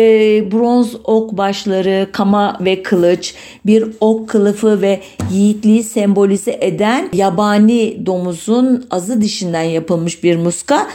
bronz 0.53 0.96
ok 1.05 1.33
başları, 1.33 2.09
kama 2.12 2.59
ve 2.61 2.83
kılıç, 2.83 3.35
bir 3.66 3.85
ok 4.01 4.29
kılıfı 4.29 4.83
ve 4.83 5.01
yiğitliği 5.33 5.83
sembolize 5.83 6.59
eden 6.61 7.09
yabani 7.12 8.07
domuzun 8.07 8.87
azı 8.90 9.20
dişinden 9.20 9.62
yapılmış 9.62 10.22
bir 10.24 10.37
muska 10.37 10.87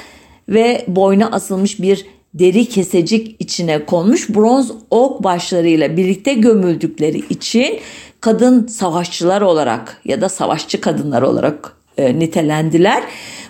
ve 0.50 0.86
boyna 0.88 1.32
asılmış 1.32 1.82
bir 1.82 2.06
deri 2.34 2.66
kesecik 2.66 3.36
içine 3.40 3.86
konmuş 3.86 4.30
bronz 4.30 4.72
ok 4.90 5.24
başlarıyla 5.24 5.98
birlikte 5.98 6.34
gömüldükleri 6.34 7.18
için 7.30 7.80
kadın 8.22 8.68
savaşçılar 8.68 9.42
olarak 9.42 10.02
ya 10.06 10.22
da 10.22 10.30
savaşçı 10.30 10.82
kadınlar 10.82 11.22
olarak 11.22 11.83
e, 11.98 12.20
nitelendiler. 12.20 13.04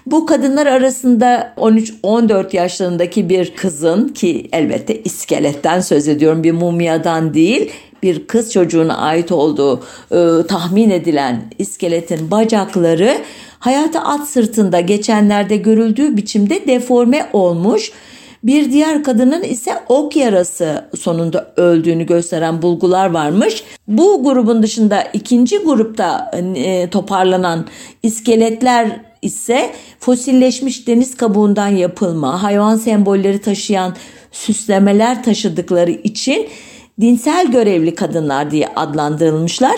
Bu 0.05 0.25
kadınlar 0.25 0.65
arasında 0.65 1.53
13-14 1.57 2.55
yaşlarındaki 2.55 3.29
bir 3.29 3.55
kızın 3.55 4.07
ki 4.07 4.49
elbette 4.51 5.01
iskeletten 5.01 5.79
söz 5.79 6.07
ediyorum 6.07 6.43
bir 6.43 6.51
mumyadan 6.51 7.33
değil 7.33 7.71
bir 8.03 8.27
kız 8.27 8.53
çocuğuna 8.53 8.97
ait 8.97 9.31
olduğu 9.31 9.83
e, 10.11 10.47
tahmin 10.47 10.89
edilen 10.89 11.43
iskeletin 11.59 12.31
bacakları 12.31 13.17
hayata 13.59 14.01
at 14.01 14.27
sırtında 14.27 14.79
geçenlerde 14.79 15.57
görüldüğü 15.57 16.17
biçimde 16.17 16.67
deforme 16.67 17.29
olmuş 17.33 17.91
bir 18.43 18.71
diğer 18.71 19.03
kadının 19.03 19.43
ise 19.43 19.73
ok 19.89 20.15
yarası 20.15 20.85
sonunda 20.99 21.53
öldüğünü 21.57 22.05
gösteren 22.05 22.61
bulgular 22.61 23.09
varmış. 23.09 23.63
Bu 23.87 24.23
grubun 24.23 24.63
dışında 24.63 25.01
ikinci 25.01 25.57
grupta 25.57 26.31
e, 26.55 26.89
toparlanan 26.89 27.67
iskeletler 28.03 29.01
ise 29.21 29.71
fosilleşmiş 29.99 30.87
deniz 30.87 31.17
kabuğundan 31.17 31.67
yapılma, 31.67 32.43
hayvan 32.43 32.75
sembolleri 32.75 33.41
taşıyan 33.41 33.95
süslemeler 34.31 35.23
taşıdıkları 35.23 35.91
için 35.91 36.47
dinsel 37.01 37.51
görevli 37.51 37.95
kadınlar 37.95 38.51
diye 38.51 38.67
adlandırılmışlar. 38.75 39.75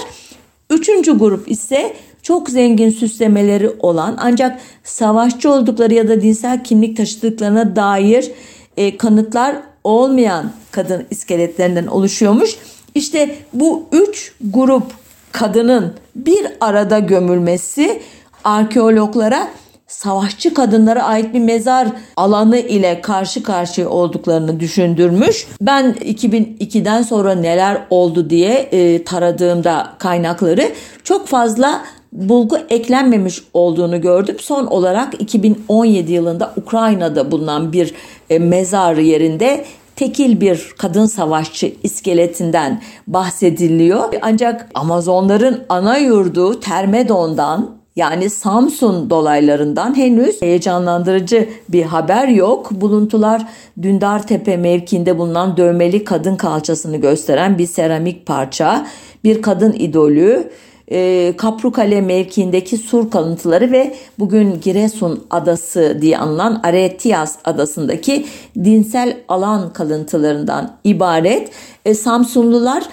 Üçüncü 0.70 1.18
grup 1.18 1.52
ise 1.52 1.94
çok 2.22 2.50
zengin 2.50 2.90
süslemeleri 2.90 3.70
olan 3.80 4.18
ancak 4.20 4.60
savaşçı 4.84 5.52
oldukları 5.52 5.94
ya 5.94 6.08
da 6.08 6.22
dinsel 6.22 6.64
kimlik 6.64 6.98
taşıdıklarına 6.98 7.76
dair 7.76 8.32
e, 8.78 8.98
kanıtlar 8.98 9.56
olmayan 9.84 10.52
kadın 10.72 11.06
iskeletlerinden 11.12 11.88
oluşuyormuş. 11.88 12.56
İşte 12.96 13.36
bu 13.54 13.86
üç 13.92 14.34
grup 14.42 14.92
kadının 15.32 15.94
bir 16.16 16.48
arada 16.62 17.00
gömülmesi 17.00 18.02
arkeologlara 18.44 19.48
savaşçı 19.88 20.54
kadınlara 20.54 21.04
ait 21.04 21.34
bir 21.34 21.40
mezar 21.40 21.88
alanı 22.18 22.58
ile 22.58 23.02
karşı 23.02 23.44
karşıya 23.44 23.90
olduklarını 23.90 24.60
düşündürmüş. 24.60 25.48
Ben 25.62 25.96
2002'den 26.02 27.02
sonra 27.02 27.36
neler 27.36 27.82
oldu 27.90 28.30
diye 28.30 28.54
e, 28.54 29.04
taradığımda 29.04 29.94
kaynakları 29.98 30.72
çok 31.04 31.28
fazla 31.28 31.82
bulgu 32.16 32.58
eklenmemiş 32.70 33.42
olduğunu 33.54 34.02
gördüm. 34.02 34.36
Son 34.40 34.66
olarak 34.66 35.22
2017 35.22 36.12
yılında 36.12 36.54
Ukrayna'da 36.58 37.32
bulunan 37.32 37.74
bir 37.74 37.94
e, 38.30 38.40
mezar 38.40 38.96
yerinde 38.96 39.66
tekil 39.96 40.42
bir 40.42 40.74
kadın 40.78 41.06
savaşçı 41.06 41.74
iskeletinden 41.84 42.82
bahsediliyor. 43.08 44.14
Ancak 44.22 44.70
Amazonların 44.74 45.64
ana 45.70 45.98
yurdu 45.98 46.60
Termedon'dan 46.60 47.76
yani 47.96 48.30
Samsun 48.30 49.10
dolaylarından 49.10 49.98
henüz 49.98 50.42
heyecanlandırıcı 50.42 51.50
bir 51.70 51.84
haber 51.84 52.28
yok. 52.28 52.72
Buluntular 52.72 53.48
Dündartepe 53.82 54.58
mevkiinde 54.58 55.18
bulunan 55.18 55.58
dövmeli 55.58 56.04
kadın 56.04 56.36
kalçasını 56.36 56.98
gösteren 56.98 57.58
bir 57.58 57.68
seramik 57.68 58.26
parça, 58.26 58.88
bir 59.24 59.42
kadın 59.42 59.74
idolü, 59.74 60.50
e, 60.92 61.34
Kaprukale 61.38 62.02
mevkiindeki 62.02 62.78
sur 62.78 63.12
kalıntıları 63.12 63.72
ve 63.72 63.96
bugün 64.20 64.62
Giresun 64.62 65.26
adası 65.30 65.98
diye 66.02 66.18
anılan 66.18 66.62
Aretias 66.64 67.36
adasındaki 67.46 68.26
dinsel 68.64 69.18
alan 69.28 69.74
kalıntılarından 69.74 70.76
ibaret. 70.84 71.52
E, 71.86 71.94
Samsunlular 71.94 72.84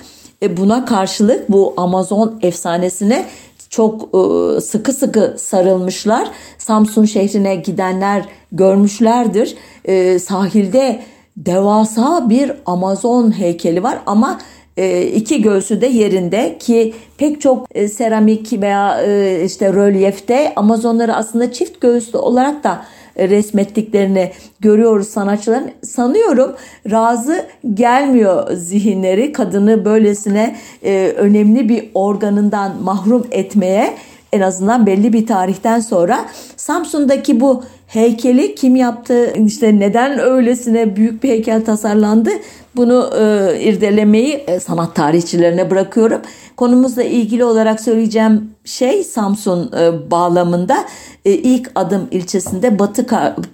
e, 0.42 0.56
buna 0.56 0.84
karşılık 0.84 1.50
bu 1.50 1.74
Amazon 1.76 2.38
efsanesine 2.42 3.26
çok 3.70 4.02
e, 4.02 4.60
sıkı 4.60 4.92
sıkı 4.92 5.34
sarılmışlar. 5.38 6.28
Samsun 6.58 7.04
şehrine 7.04 7.56
gidenler 7.56 8.24
görmüşlerdir. 8.52 9.54
E, 9.84 10.18
sahilde 10.18 11.02
devasa 11.36 12.30
bir 12.30 12.52
Amazon 12.66 13.38
heykeli 13.38 13.82
var 13.82 13.98
ama 14.06 14.38
e, 14.76 15.02
iki 15.02 15.42
göğsü 15.42 15.80
de 15.80 15.86
yerinde 15.86 16.58
ki 16.58 16.94
pek 17.18 17.40
çok 17.40 17.66
seramik 17.92 18.52
veya 18.52 19.02
işte 19.44 19.72
rölyefte 19.72 20.52
Amazonları 20.56 21.14
aslında 21.14 21.52
çift 21.52 21.80
göğüslü 21.80 22.18
olarak 22.18 22.64
da 22.64 22.84
resmettiklerini 23.18 24.32
görüyoruz 24.60 25.08
sanatçıların. 25.08 25.70
Sanıyorum 25.82 26.52
razı 26.90 27.46
gelmiyor 27.74 28.52
zihinleri 28.52 29.32
kadını 29.32 29.84
böylesine 29.84 30.56
e, 30.84 31.12
önemli 31.16 31.68
bir 31.68 31.90
organından 31.94 32.82
mahrum 32.82 33.26
etmeye 33.30 33.94
en 34.32 34.40
azından 34.40 34.86
belli 34.86 35.12
bir 35.12 35.26
tarihten 35.26 35.80
sonra. 35.80 36.24
Samsun'daki 36.56 37.40
bu 37.40 37.64
heykeli 37.86 38.54
kim 38.54 38.76
yaptı? 38.76 39.32
İşte 39.46 39.78
neden 39.78 40.18
öylesine 40.18 40.96
büyük 40.96 41.22
bir 41.22 41.28
heykel 41.28 41.64
tasarlandı 41.64 42.30
bunu 42.76 43.10
e, 43.18 43.56
irdelemeyi 43.60 44.32
e, 44.46 44.60
sanat 44.60 44.94
tarihçilerine 44.94 45.70
bırakıyorum. 45.70 46.20
Konumuzla 46.56 47.02
ilgili 47.02 47.44
olarak 47.44 47.80
söyleyeceğim 47.80 48.50
şey 48.64 49.04
Samsun 49.04 49.72
e, 49.72 50.10
bağlamında 50.10 50.84
e, 51.24 51.32
ilk 51.32 51.70
adım 51.74 52.08
ilçesinde 52.10 52.78
Batı 52.78 53.06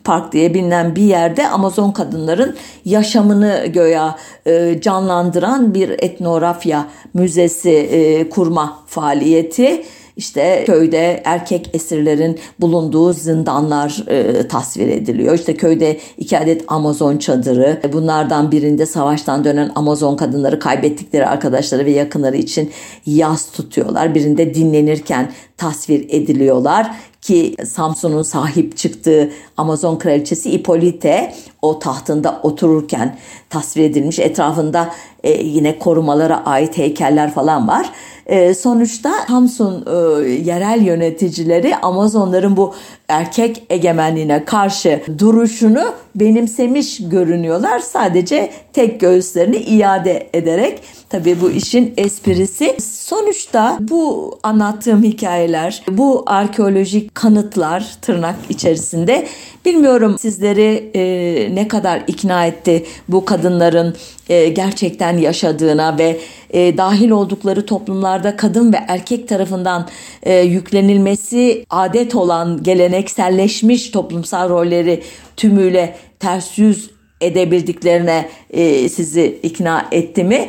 Park 0.05 0.33
diye 0.33 0.55
bilinen 0.55 0.97
bir 0.97 1.03
yerde 1.03 1.49
Amazon 1.49 1.93
kadınların 1.93 2.57
yaşamını 2.85 3.67
göya 3.67 4.17
e, 4.47 4.81
canlandıran 4.81 5.75
bir 5.75 5.91
etnografya 5.91 6.87
müzesi 7.15 7.71
e, 7.71 8.29
kurma 8.29 8.79
faaliyeti 8.87 9.85
işte 10.19 10.65
köyde 10.67 11.23
erkek 11.25 11.71
esirlerin 11.73 12.39
bulunduğu 12.61 13.13
zindanlar 13.13 14.05
e, 14.09 14.49
tasvir 14.49 14.89
ediliyor. 14.89 15.35
İşte 15.35 15.57
köyde 15.57 15.99
iki 16.19 16.39
adet 16.39 16.65
Amazon 16.69 17.17
çadırı. 17.17 17.81
Bunlardan 17.93 18.53
birinde 18.53 18.87
savaştan 18.87 19.45
dönen 19.45 19.71
Amazon 19.75 20.17
kadınları 20.17 20.59
kaybettikleri 20.59 21.27
arkadaşları 21.27 21.85
ve 21.85 21.91
yakınları 21.91 22.37
için 22.37 22.71
yas 23.07 23.51
tutuyorlar. 23.51 24.15
Birinde 24.15 24.55
dinlenirken 24.55 25.33
tasvir 25.57 26.07
ediliyorlar 26.09 26.91
ki 27.29 27.55
Samsun'un 27.67 28.23
sahip 28.23 28.77
çıktığı 28.77 29.31
Amazon 29.57 29.99
kraliçesi 29.99 30.51
Ipolite 30.51 31.35
o 31.63 31.79
tahtında 31.79 32.41
otururken 32.43 33.19
tasvir 33.51 33.85
edilmiş. 33.85 34.19
Etrafında 34.19 34.91
e, 35.23 35.43
yine 35.43 35.79
korumalara 35.79 36.47
ait 36.47 36.79
heykeller 36.79 37.35
falan 37.35 37.69
var. 37.69 37.91
E, 38.27 38.55
sonuçta 38.55 39.11
Samsun 39.29 39.87
e, 39.87 40.29
yerel 40.29 40.83
yöneticileri 40.83 41.77
Amazonların 41.77 42.57
bu 42.57 42.75
erkek 43.09 43.63
egemenliğine 43.71 44.45
karşı 44.45 45.03
duruşunu 45.19 45.95
benimsemiş 46.15 47.09
görünüyorlar. 47.09 47.79
Sadece 47.79 48.51
tek 48.73 49.01
göğüslerini 49.01 49.57
iade 49.57 50.29
ederek 50.35 50.83
tabii 51.09 51.41
bu 51.41 51.51
işin 51.51 51.95
esprisi. 51.97 52.77
Sonuçta 52.81 53.79
bu 53.81 54.35
anlattığım 54.43 55.03
hikayeler, 55.03 55.83
bu 55.89 56.23
arkeolojik 56.27 57.15
kanıtlar 57.15 57.97
tırnak 58.03 58.37
içerisinde 58.49 59.27
bilmiyorum 59.69 60.17
sizleri 60.19 60.91
e, 60.95 61.55
ne 61.55 61.69
kadar 61.69 62.03
ikna 62.07 62.47
etti 62.47 62.85
bu 63.09 63.25
kadınların 63.25 63.97
e, 64.29 64.49
gerçekten 64.49 65.17
yaşadığına 65.17 65.99
ve 65.99 66.19
e, 66.51 66.77
dahil 66.77 67.11
oldukları 67.11 67.67
toplumlarda 67.67 68.37
kadın 68.37 68.73
ve 68.73 68.77
erkek 68.89 69.29
tarafından 69.29 69.89
e, 70.23 70.41
yüklenilmesi 70.41 71.65
adet 71.71 72.15
olan 72.15 72.63
gelenekselleşmiş 72.63 73.91
toplumsal 73.91 74.49
rolleri 74.49 75.03
tümüyle 75.37 75.97
ters 76.21 76.59
yüz 76.59 76.91
edebildiklerine 77.21 78.29
e, 78.51 78.89
sizi 78.89 79.39
ikna 79.43 79.89
etti 79.93 80.25
mi? 80.25 80.49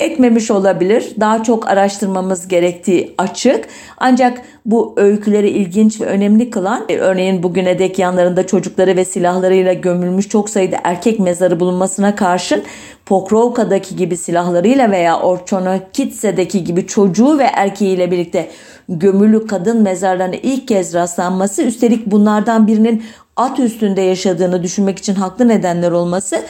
Etmemiş 0.00 0.50
olabilir. 0.50 1.14
Daha 1.20 1.42
çok 1.42 1.68
araştırmamız 1.68 2.48
gerektiği 2.48 3.14
açık. 3.18 3.68
Ancak 3.96 4.42
bu 4.66 4.94
öyküleri 4.96 5.48
ilginç 5.48 6.00
ve 6.00 6.04
önemli 6.04 6.50
kılan 6.50 6.84
e, 6.88 6.96
örneğin 6.96 7.42
bugüne 7.42 7.78
dek 7.78 7.98
yanlarında 7.98 8.46
çocukları 8.46 8.96
ve 8.96 9.04
silahlarıyla 9.04 9.72
gömülmüş 9.72 10.28
çok 10.28 10.50
sayıda 10.50 10.76
erkek 10.84 11.20
mezarı 11.20 11.60
bulunmasına 11.60 12.14
karşın 12.14 12.62
Pokrovka'daki 13.06 13.96
gibi 13.96 14.16
silahlarıyla 14.16 14.90
veya 14.90 15.20
Orçonokitse'deki 15.20 16.64
gibi 16.64 16.86
çocuğu 16.86 17.38
ve 17.38 17.44
erkeğiyle 17.44 18.10
birlikte 18.10 18.48
gömülü 18.88 19.46
kadın 19.46 19.82
mezarlarına 19.82 20.36
ilk 20.36 20.68
kez 20.68 20.94
rastlanması 20.94 21.62
üstelik 21.62 22.06
bunlardan 22.06 22.66
birinin 22.66 23.02
at 23.38 23.58
üstünde 23.58 24.00
yaşadığını 24.00 24.62
düşünmek 24.62 24.98
için 24.98 25.14
haklı 25.14 25.48
nedenler 25.48 25.90
olması 25.90 26.42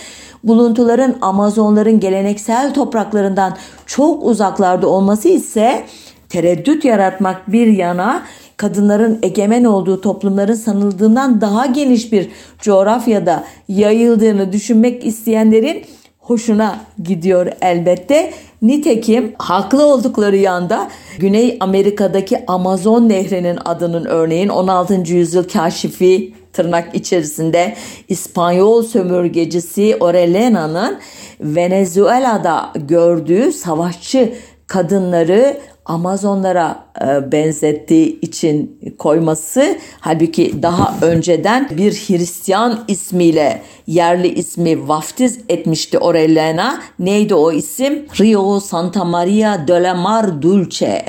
buluntuların 0.45 1.17
Amazonların 1.21 2.01
geleneksel 2.01 2.75
topraklarından 2.75 3.57
çok 3.87 4.25
uzaklarda 4.25 4.89
olması 4.89 5.29
ise 5.29 5.85
tereddüt 6.29 6.85
yaratmak 6.85 7.53
bir 7.53 7.67
yana 7.67 8.23
kadınların 8.57 9.19
egemen 9.23 9.65
olduğu 9.65 10.01
toplumların 10.01 10.55
sanıldığından 10.55 11.41
daha 11.41 11.67
geniş 11.67 12.13
bir 12.13 12.29
coğrafyada 12.61 13.45
yayıldığını 13.69 14.53
düşünmek 14.53 15.07
isteyenlerin 15.07 15.85
hoşuna 16.19 16.81
gidiyor 17.05 17.47
elbette. 17.61 18.33
Nitekim 18.63 19.35
haklı 19.39 19.87
oldukları 19.87 20.37
yanda 20.37 20.89
Güney 21.19 21.57
Amerika'daki 21.61 22.47
Amazon 22.47 23.09
Nehri'nin 23.09 23.59
adının 23.65 24.05
örneğin 24.05 24.49
16. 24.49 24.95
yüzyıl 24.95 25.49
kaşifi 25.49 26.35
tırnak 26.53 26.95
içerisinde 26.95 27.77
İspanyol 28.09 28.83
sömürgecisi 28.83 29.97
Orelena'nın 30.01 30.99
Venezuela'da 31.41 32.73
gördüğü 32.75 33.53
savaşçı 33.53 34.35
kadınları 34.67 35.61
Amazonlara 35.89 36.85
e, 37.01 37.33
benzettiği 37.33 38.21
için 38.21 38.81
koyması 38.99 39.79
halbuki 40.01 40.63
daha 40.63 41.07
önceden 41.07 41.69
bir 41.77 41.93
Hristiyan 41.93 42.85
ismiyle 42.89 43.63
yerli 43.87 44.29
ismi 44.29 44.89
vaftiz 44.89 45.39
etmişti 45.49 45.99
Orellana. 45.99 46.83
Neydi 46.99 47.35
o 47.35 47.53
isim? 47.53 48.07
Rio 48.21 48.61
Santa 48.61 49.05
Maria 49.05 49.69
de 49.69 49.83
la 49.83 49.95
Mar 49.95 50.43
Dulce. 50.43 51.05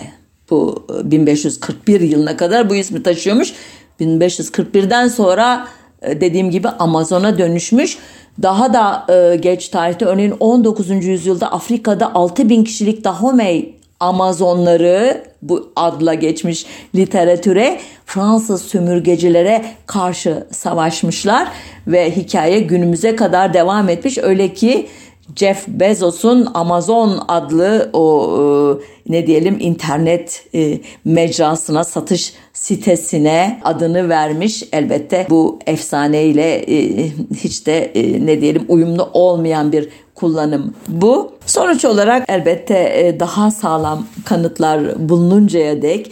Bu 0.49 0.85
1541 1.03 2.01
yılına 2.01 2.37
kadar 2.37 2.69
bu 2.69 2.75
ismi 2.75 3.03
taşıyormuş. 3.03 3.53
1541'den 3.99 5.07
sonra 5.07 5.67
e, 6.01 6.21
dediğim 6.21 6.51
gibi 6.51 6.67
Amazon'a 6.67 7.37
dönüşmüş. 7.37 7.97
Daha 8.41 8.73
da 8.73 9.05
e, 9.13 9.35
geç 9.35 9.69
tarihte 9.69 10.05
örneğin 10.05 10.35
19. 10.39 10.89
yüzyılda 10.89 11.51
Afrika'da 11.51 12.15
6000 12.15 12.63
kişilik 12.63 13.03
Dahomey 13.03 13.75
Amazonları 13.99 15.23
bu 15.41 15.71
adla 15.75 16.13
geçmiş 16.13 16.65
literatüre 16.95 17.79
Fransız 18.05 18.61
sömürgecilere 18.61 19.65
karşı 19.85 20.47
savaşmışlar 20.51 21.47
ve 21.87 22.11
hikaye 22.15 22.59
günümüze 22.59 23.15
kadar 23.15 23.53
devam 23.53 23.89
etmiş. 23.89 24.17
Öyle 24.17 24.53
ki 24.53 24.87
Jeff 25.35 25.67
Bezos'un 25.67 26.47
Amazon 26.53 27.19
adlı 27.27 27.89
o 27.93 28.79
e, 29.07 29.13
ne 29.13 29.27
diyelim 29.27 29.57
internet 29.59 30.45
e, 30.55 30.79
mecrasına 31.05 31.83
satış 31.83 32.33
sitesine 32.53 33.59
adını 33.63 34.09
vermiş. 34.09 34.63
Elbette 34.71 35.27
bu 35.29 35.59
efsaneyle 35.67 36.55
e, 36.55 37.11
hiç 37.35 37.67
de 37.67 37.91
ne 38.21 38.41
diyelim 38.41 38.65
uyumlu 38.67 39.09
olmayan 39.13 39.71
bir 39.71 39.89
kullanım 40.15 40.73
bu. 40.87 41.31
Sonuç 41.45 41.85
olarak 41.85 42.25
elbette 42.29 43.15
daha 43.19 43.51
sağlam 43.51 44.07
kanıtlar 44.25 45.09
bulununcaya 45.09 45.81
dek 45.81 46.11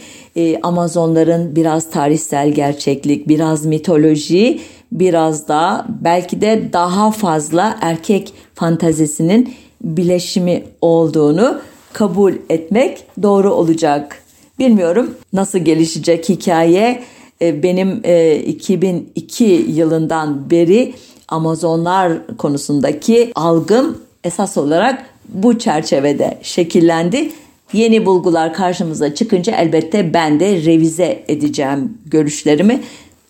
Amazonların 0.63 1.55
biraz 1.55 1.89
tarihsel 1.89 2.49
gerçeklik, 2.49 3.27
biraz 3.27 3.65
mitoloji 3.65 4.59
biraz 4.91 5.47
da 5.47 5.85
belki 6.01 6.41
de 6.41 6.69
daha 6.73 7.11
fazla 7.11 7.77
erkek 7.81 8.33
fantazisinin 8.55 9.53
bileşimi 9.81 10.63
olduğunu 10.81 11.61
kabul 11.93 12.33
etmek 12.49 13.03
doğru 13.21 13.53
olacak. 13.53 14.23
Bilmiyorum 14.59 15.15
nasıl 15.33 15.59
gelişecek 15.59 16.29
hikaye. 16.29 17.03
E, 17.41 17.63
benim 17.63 18.01
2002 18.45 19.45
e, 19.45 19.49
yılından 19.49 20.49
beri 20.51 20.93
Amazonlar 21.27 22.37
konusundaki 22.37 23.31
algım 23.35 23.97
esas 24.23 24.57
olarak 24.57 25.05
bu 25.29 25.59
çerçevede 25.59 26.37
şekillendi. 26.41 27.31
Yeni 27.73 28.05
bulgular 28.05 28.53
karşımıza 28.53 29.15
çıkınca 29.15 29.55
elbette 29.55 30.13
ben 30.13 30.39
de 30.39 30.65
revize 30.65 31.23
edeceğim 31.27 31.97
görüşlerimi 32.05 32.83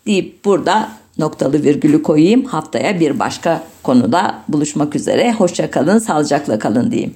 deyip 0.06 0.46
burada 0.46 0.90
noktalı 1.20 1.64
virgülü 1.64 2.04
koyayım. 2.04 2.46
Haftaya 2.46 3.00
bir 3.00 3.20
başka 3.20 3.64
konuda 3.84 4.36
buluşmak 4.48 4.96
üzere. 4.96 5.34
Hoşça 5.34 5.72
kalın, 5.72 6.00
sağlıcakla 6.00 6.60
kalın 6.60 6.92
diyeyim. 6.92 7.16